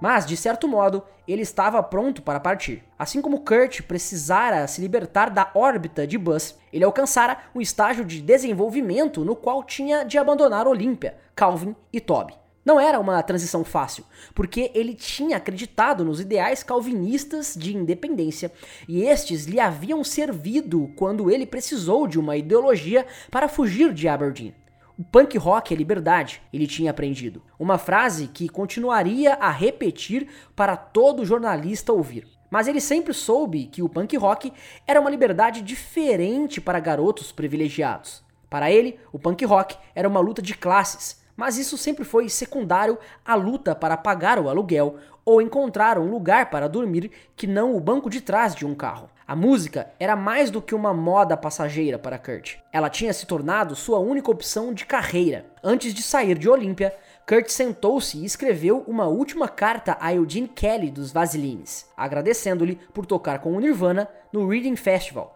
Mas, 0.05 0.23
de 0.23 0.37
certo 0.37 0.67
modo, 0.67 1.01
ele 1.27 1.41
estava 1.41 1.81
pronto 1.81 2.21
para 2.21 2.39
partir. 2.39 2.83
Assim 2.95 3.23
como 3.23 3.39
Kurt 3.39 3.81
precisara 3.81 4.67
se 4.67 4.79
libertar 4.79 5.31
da 5.31 5.49
órbita 5.55 6.05
de 6.05 6.15
Buzz, 6.15 6.55
ele 6.71 6.83
alcançara 6.83 7.39
um 7.55 7.59
estágio 7.59 8.05
de 8.05 8.21
desenvolvimento 8.21 9.25
no 9.25 9.35
qual 9.35 9.63
tinha 9.63 10.03
de 10.03 10.19
abandonar 10.19 10.67
Olympia, 10.67 11.17
Calvin 11.35 11.75
e 11.91 11.99
Toby. 11.99 12.35
Não 12.63 12.79
era 12.79 12.99
uma 12.99 13.19
transição 13.23 13.63
fácil, 13.63 14.05
porque 14.35 14.69
ele 14.75 14.93
tinha 14.93 15.37
acreditado 15.37 16.05
nos 16.05 16.19
ideais 16.19 16.61
calvinistas 16.61 17.55
de 17.57 17.75
independência 17.75 18.51
e 18.87 19.01
estes 19.01 19.45
lhe 19.45 19.59
haviam 19.59 20.03
servido 20.03 20.91
quando 20.95 21.31
ele 21.31 21.47
precisou 21.47 22.05
de 22.05 22.19
uma 22.19 22.37
ideologia 22.37 23.07
para 23.31 23.49
fugir 23.49 23.91
de 23.91 24.07
Aberdeen. 24.07 24.53
O 24.97 25.03
punk 25.03 25.37
rock 25.37 25.73
é 25.73 25.77
liberdade, 25.77 26.41
ele 26.53 26.65
tinha 26.65 26.91
aprendido. 26.91 27.41
Uma 27.59 27.77
frase 27.77 28.27
que 28.27 28.47
continuaria 28.47 29.33
a 29.33 29.51
repetir 29.51 30.27
para 30.55 30.77
todo 30.77 31.25
jornalista 31.25 31.91
ouvir. 31.91 32.27
Mas 32.49 32.67
ele 32.67 32.79
sempre 32.79 33.13
soube 33.13 33.65
que 33.65 33.83
o 33.83 33.89
punk 33.89 34.15
rock 34.15 34.53
era 34.87 35.01
uma 35.01 35.09
liberdade 35.09 35.61
diferente 35.61 36.61
para 36.61 36.79
garotos 36.79 37.31
privilegiados. 37.31 38.23
Para 38.49 38.71
ele, 38.71 38.97
o 39.11 39.19
punk 39.19 39.43
rock 39.43 39.75
era 39.93 40.07
uma 40.07 40.19
luta 40.19 40.41
de 40.41 40.53
classes 40.53 41.25
mas 41.35 41.57
isso 41.57 41.77
sempre 41.77 42.03
foi 42.03 42.29
secundário 42.29 42.97
à 43.23 43.35
luta 43.35 43.75
para 43.75 43.97
pagar 43.97 44.39
o 44.39 44.49
aluguel 44.49 44.95
ou 45.25 45.41
encontrar 45.41 45.97
um 45.97 46.09
lugar 46.09 46.49
para 46.49 46.69
dormir 46.69 47.11
que 47.35 47.47
não 47.47 47.75
o 47.75 47.79
banco 47.79 48.09
de 48.09 48.21
trás 48.21 48.55
de 48.55 48.65
um 48.65 48.75
carro. 48.75 49.09
A 49.27 49.35
música 49.35 49.91
era 49.99 50.15
mais 50.15 50.51
do 50.51 50.61
que 50.61 50.75
uma 50.75 50.93
moda 50.93 51.35
passageira 51.35 51.97
para 51.97 52.19
Kurt. 52.19 52.57
Ela 52.71 52.91
tinha 52.91 53.11
se 53.11 53.25
tornado 53.25 53.75
sua 53.75 53.97
única 53.97 54.29
opção 54.29 54.71
de 54.71 54.85
carreira. 54.85 55.47
Antes 55.63 55.95
de 55.95 56.03
sair 56.03 56.37
de 56.37 56.47
Olímpia, 56.47 56.95
Kurt 57.27 57.49
sentou-se 57.49 58.19
e 58.19 58.23
escreveu 58.23 58.83
uma 58.85 59.07
última 59.07 59.47
carta 59.47 59.97
a 59.99 60.13
Eugene 60.13 60.47
Kelly 60.47 60.91
dos 60.91 61.11
Vasilines, 61.11 61.89
agradecendo-lhe 61.97 62.75
por 62.93 63.07
tocar 63.07 63.39
com 63.39 63.53
o 63.53 63.59
Nirvana 63.59 64.07
no 64.31 64.47
Reading 64.47 64.75
Festival. 64.75 65.35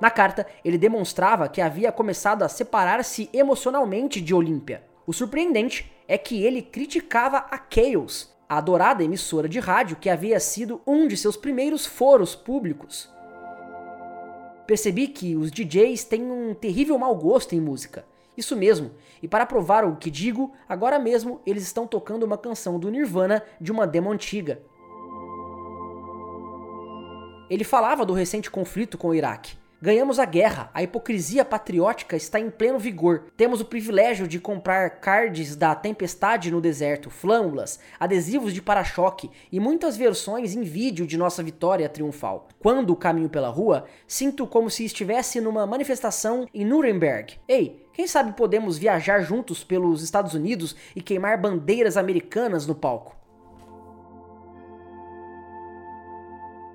Na 0.00 0.10
carta, 0.10 0.44
ele 0.64 0.76
demonstrava 0.76 1.48
que 1.48 1.60
havia 1.60 1.92
começado 1.92 2.42
a 2.42 2.48
separar-se 2.48 3.30
emocionalmente 3.32 4.20
de 4.20 4.34
Olímpia. 4.34 4.82
O 5.06 5.12
surpreendente 5.12 5.92
é 6.08 6.18
que 6.18 6.42
ele 6.42 6.62
criticava 6.62 7.46
a 7.48 7.60
Chaos, 7.72 8.35
a 8.48 8.58
adorada 8.58 9.02
emissora 9.02 9.48
de 9.48 9.58
rádio 9.58 9.96
que 9.96 10.08
havia 10.08 10.38
sido 10.38 10.80
um 10.86 11.06
de 11.08 11.16
seus 11.16 11.36
primeiros 11.36 11.84
foros 11.84 12.34
públicos. 12.34 13.10
Percebi 14.66 15.08
que 15.08 15.36
os 15.36 15.50
DJs 15.50 16.04
têm 16.04 16.22
um 16.22 16.54
terrível 16.54 16.98
mau 16.98 17.14
gosto 17.14 17.54
em 17.54 17.60
música. 17.60 18.04
Isso 18.36 18.56
mesmo, 18.56 18.92
e 19.22 19.28
para 19.28 19.46
provar 19.46 19.84
o 19.84 19.96
que 19.96 20.10
digo, 20.10 20.52
agora 20.68 20.98
mesmo 20.98 21.40
eles 21.46 21.62
estão 21.62 21.86
tocando 21.86 22.24
uma 22.24 22.36
canção 22.36 22.78
do 22.78 22.90
Nirvana 22.90 23.42
de 23.60 23.72
uma 23.72 23.86
demo 23.86 24.10
antiga. 24.10 24.60
Ele 27.48 27.64
falava 27.64 28.04
do 28.04 28.12
recente 28.12 28.50
conflito 28.50 28.98
com 28.98 29.08
o 29.08 29.14
Iraque 29.14 29.56
Ganhamos 29.80 30.18
a 30.18 30.24
guerra, 30.24 30.70
a 30.72 30.82
hipocrisia 30.82 31.44
patriótica 31.44 32.16
está 32.16 32.40
em 32.40 32.48
pleno 32.48 32.78
vigor. 32.78 33.26
Temos 33.36 33.60
o 33.60 33.64
privilégio 33.64 34.26
de 34.26 34.40
comprar 34.40 35.00
cards 35.00 35.54
da 35.54 35.74
tempestade 35.74 36.50
no 36.50 36.62
deserto, 36.62 37.10
flâmulas, 37.10 37.78
adesivos 38.00 38.54
de 38.54 38.62
para-choque 38.62 39.30
e 39.52 39.60
muitas 39.60 39.94
versões 39.94 40.56
em 40.56 40.62
vídeo 40.62 41.06
de 41.06 41.18
nossa 41.18 41.42
vitória 41.42 41.90
triunfal. 41.90 42.48
Quando 42.58 42.96
caminho 42.96 43.28
pela 43.28 43.50
rua, 43.50 43.84
sinto 44.08 44.46
como 44.46 44.70
se 44.70 44.82
estivesse 44.82 45.42
numa 45.42 45.66
manifestação 45.66 46.48
em 46.54 46.64
Nuremberg. 46.64 47.34
Ei, 47.46 47.86
quem 47.92 48.06
sabe 48.06 48.32
podemos 48.32 48.78
viajar 48.78 49.20
juntos 49.20 49.62
pelos 49.62 50.02
Estados 50.02 50.32
Unidos 50.32 50.74
e 50.94 51.02
queimar 51.02 51.38
bandeiras 51.38 51.98
americanas 51.98 52.66
no 52.66 52.74
palco? 52.74 53.14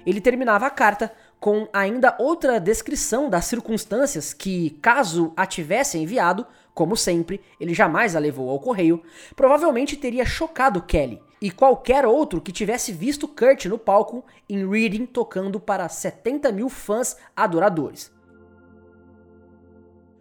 Ele 0.05 0.21
terminava 0.21 0.65
a 0.65 0.69
carta 0.71 1.11
com 1.41 1.67
ainda 1.73 2.15
outra 2.19 2.59
descrição 2.59 3.27
das 3.27 3.45
circunstâncias 3.45 4.31
que, 4.31 4.77
caso 4.79 5.33
a 5.35 5.43
tivesse 5.43 5.97
enviado, 5.97 6.45
como 6.71 6.95
sempre, 6.95 7.41
ele 7.59 7.73
jamais 7.73 8.15
a 8.15 8.19
levou 8.19 8.47
ao 8.47 8.59
correio, 8.59 9.01
provavelmente 9.35 9.97
teria 9.97 10.23
chocado 10.23 10.83
Kelly 10.83 11.19
e 11.41 11.49
qualquer 11.49 12.05
outro 12.05 12.39
que 12.39 12.51
tivesse 12.51 12.91
visto 12.91 13.27
Kurt 13.27 13.65
no 13.65 13.79
palco 13.79 14.23
em 14.47 14.69
Reading 14.69 15.07
tocando 15.07 15.59
para 15.59 15.89
70 15.89 16.51
mil 16.51 16.69
fãs 16.69 17.17
adoradores. 17.35 18.11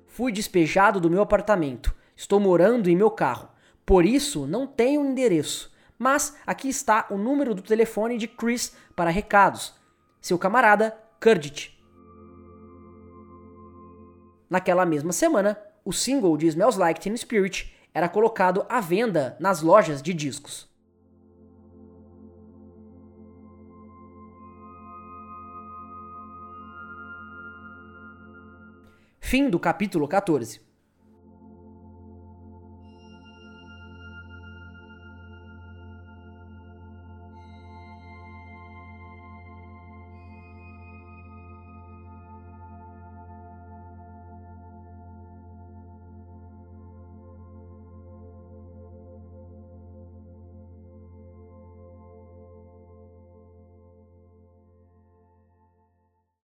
Fui 0.07 0.33
despejado 0.33 0.99
do 0.99 1.11
meu 1.11 1.21
apartamento. 1.21 1.95
Estou 2.16 2.41
morando 2.41 2.89
em 2.89 2.97
meu 2.97 3.11
carro. 3.11 3.51
Por 3.85 4.07
isso, 4.07 4.47
não 4.47 4.66
tenho 4.66 5.05
endereço. 5.05 5.71
Mas 5.99 6.35
aqui 6.47 6.71
está 6.71 7.07
o 7.11 7.18
número 7.18 7.55
do 7.55 7.61
telefone 7.61 8.16
de 8.16 8.27
Chris 8.27 8.75
para 8.97 9.11
recados. 9.11 9.75
Seu 10.21 10.39
camarada 10.39 10.97
Kurdit. 11.21 11.79
Naquela 14.49 14.87
mesma 14.87 15.12
semana, 15.12 15.61
o 15.85 15.93
single 15.93 16.35
de 16.39 16.47
Smells 16.47 16.79
Like 16.79 16.99
Teen 16.99 17.14
Spirit 17.14 17.77
era 17.93 18.09
colocado 18.09 18.64
à 18.71 18.81
venda 18.81 19.37
nas 19.39 19.61
lojas 19.61 20.01
de 20.01 20.14
discos. 20.14 20.66
Fim 29.21 29.51
do 29.51 29.61
capítulo 29.61 30.09
14. 30.09 30.70